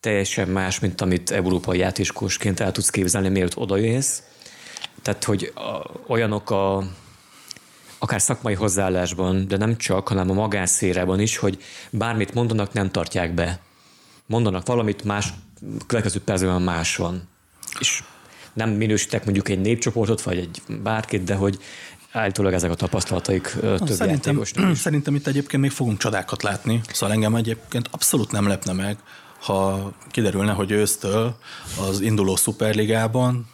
[0.00, 4.18] teljesen más, mint amit európai játékosként el tudsz képzelni, mielőtt odajössz.
[5.02, 5.52] Tehát, hogy
[6.06, 6.82] olyanok a
[7.98, 13.34] akár szakmai hozzáállásban, de nem csak, hanem a magánszérában is, hogy bármit mondanak, nem tartják
[13.34, 13.60] be.
[14.26, 15.28] Mondanak valamit, más,
[15.86, 17.28] következő percben más van.
[17.78, 18.02] És
[18.52, 21.58] nem minősítek mondjuk egy népcsoportot, vagy egy bárkit, de hogy
[22.12, 24.42] állítólag ezek a tapasztalataik több szerintem,
[24.74, 28.96] szerintem itt egyébként még fogunk csodákat látni, szóval engem egyébként abszolút nem lepne meg,
[29.40, 31.36] ha kiderülne, hogy ősztől
[31.80, 33.46] az induló szuperligában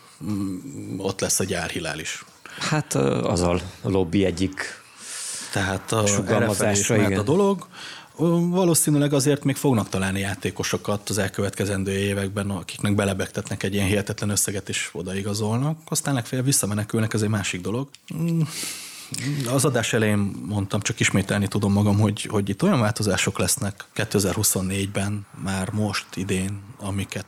[0.97, 2.25] ott lesz a gyárhilál is.
[2.59, 4.79] Hát az a lobby egyik
[5.53, 7.19] tehát a, sugalmazása, igen.
[7.19, 7.67] a dolog.
[8.51, 14.69] Valószínűleg azért még fognak találni játékosokat az elkövetkezendő években, akiknek belebegtetnek egy ilyen hihetetlen összeget
[14.69, 17.89] és odaigazolnak, aztán legfeljebb visszamenekülnek, ez egy másik dolog.
[18.15, 18.41] Mm,
[19.53, 25.27] az adás elején mondtam, csak ismételni tudom magam, hogy, hogy itt olyan változások lesznek 2024-ben,
[25.45, 27.27] már most, idén, amiket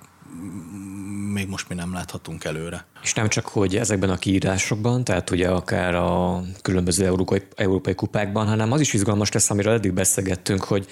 [1.33, 2.85] még most mi nem láthatunk előre.
[3.03, 8.47] És nem csak, hogy ezekben a kiírásokban, tehát ugye akár a különböző európai, európai kupákban,
[8.47, 10.87] hanem az is izgalmas lesz, amiről eddig beszélgettünk, hogy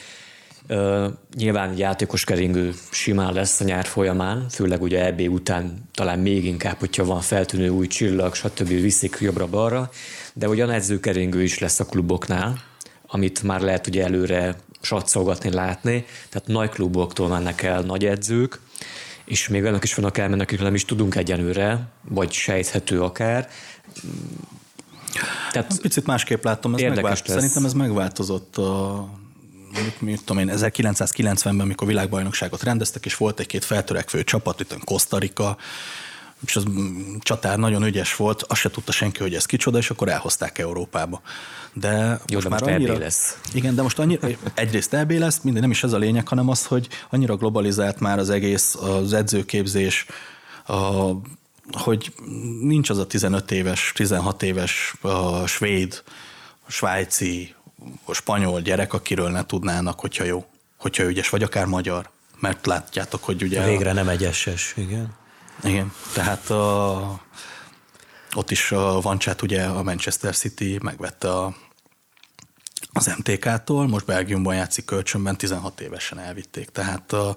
[0.71, 1.07] Uh,
[1.37, 6.79] nyilván játékos keringő simán lesz a nyár folyamán, főleg ugye EB után talán még inkább,
[6.79, 8.69] hogyha van feltűnő új csillag, stb.
[8.69, 9.91] viszik jobbra-balra,
[10.35, 12.63] de ugyan edzőkeringő is lesz a kluboknál,
[13.07, 18.61] amit már lehet ugye előre satszolgatni, látni, tehát nagy kluboktól mennek el nagy edzők,
[19.29, 23.49] és még olyanok is vannak elmennek, akikről nem is tudunk egyenőre, vagy sejthető akár.
[25.53, 29.09] Tehát Picit másképp látom, ez megvált, szerintem ez megváltozott a
[29.73, 35.57] mit, mit tudom én, 1990-ben, amikor világbajnokságot rendeztek, és volt egy-két feltörekvő csapat, itt Kosztarika,
[36.47, 36.65] és az
[37.21, 41.21] csatár nagyon ügyes volt, azt se tudta senki, hogy ez kicsoda, és akkor elhozták Európába.
[41.73, 43.39] De Jó, most de már most annyira, lesz.
[43.53, 46.67] Igen, de most annyira, egyrészt EB lesz, minden nem is ez a lényeg, hanem az,
[46.67, 50.07] hogy annyira globalizált már az egész az edzőképzés,
[50.67, 51.11] a,
[51.71, 52.13] hogy
[52.61, 56.03] nincs az a 15 éves, 16 éves a svéd,
[56.67, 57.55] a svájci,
[58.05, 60.45] a spanyol gyerek, akiről ne tudnának, hogyha jó,
[60.77, 62.11] hogyha ügyes, vagy akár magyar.
[62.41, 63.65] Mert látjátok, hogy ugye...
[63.65, 65.18] Végre nem egyeses, igen.
[65.63, 67.21] Igen, tehát a,
[68.35, 71.55] ott is a Vancsát ugye a Manchester City megvette a,
[72.93, 77.37] az MTK-tól, most Belgiumban játszik kölcsönben, 16 évesen elvitték, tehát a,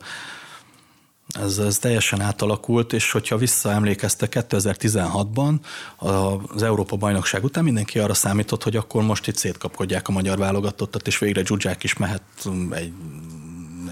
[1.39, 5.55] ez, ez teljesen átalakult, és hogyha visszaemlékeztek 2016-ban
[5.97, 11.07] az Európa bajnokság után mindenki arra számított, hogy akkor most itt szétkapkodják a magyar válogatottat,
[11.07, 12.21] és végre Zsuzsák is mehet
[12.71, 12.93] egy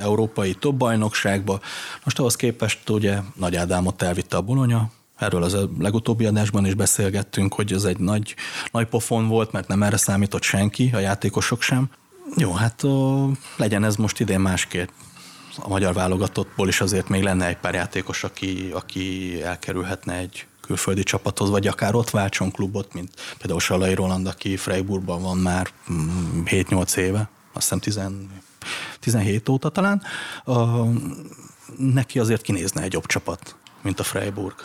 [0.02, 1.60] európai top bajnokságba.
[2.04, 4.90] Most ahhoz képest ugye Nagy Ádámot elvitte a Bolonya,
[5.20, 8.36] Erről az a legutóbbi adásban is beszélgettünk, hogy ez egy nagy,
[8.72, 11.90] nagy pofon volt, mert nem erre számított senki, a játékosok sem.
[12.38, 14.88] Jó, hát ó, legyen ez most idén másképp.
[15.58, 21.04] A magyar válogatottból is azért még lenne egy pár játékos, aki, aki elkerülhetne egy külföldi
[21.04, 25.70] csapathoz, vagy akár ott váltson klubot, mint például Salai Roland, aki Freiburgban van már
[26.46, 28.30] 7-8 mm, éve, azt hiszem
[29.00, 30.02] 17 óta talán,
[30.46, 30.68] a,
[31.78, 34.56] neki azért kinézne egy jobb csapat, mint a Freiburg.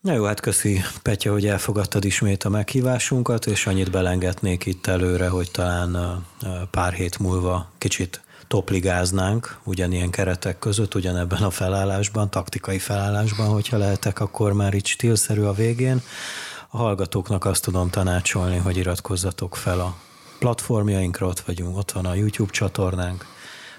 [0.00, 5.28] Na jó, hát köszi Petya, hogy elfogadtad ismét a meghívásunkat, és annyit belengetnék itt előre,
[5.28, 6.24] hogy talán
[6.70, 14.20] pár hét múlva kicsit topligáznánk ugyanilyen keretek között, ugyanebben a felállásban, taktikai felállásban, hogyha lehetek,
[14.20, 16.02] akkor már így stílszerű a végén.
[16.68, 19.96] A hallgatóknak azt tudom tanácsolni, hogy iratkozzatok fel a
[20.38, 23.26] platformjainkra, ott vagyunk, ott van a YouTube csatornánk,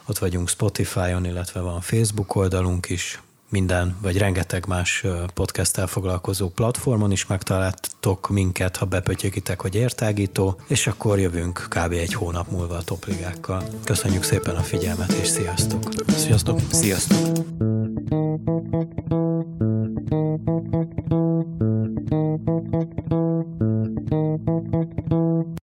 [0.06, 3.20] ott vagyunk Spotify-on, illetve van Facebook oldalunk is,
[3.50, 10.88] minden, vagy rengeteg más podcasttel foglalkozó platformon is megtaláltok minket, ha bepötyögitek, hogy értágító, és
[10.88, 11.92] akkor jövünk kb.
[11.92, 13.64] egy hónap múlva a topligákkal.
[13.84, 15.84] Köszönjük szépen a figyelmet, és sziasztok!
[16.08, 16.60] Sziasztok!
[16.72, 17.54] Sziasztok!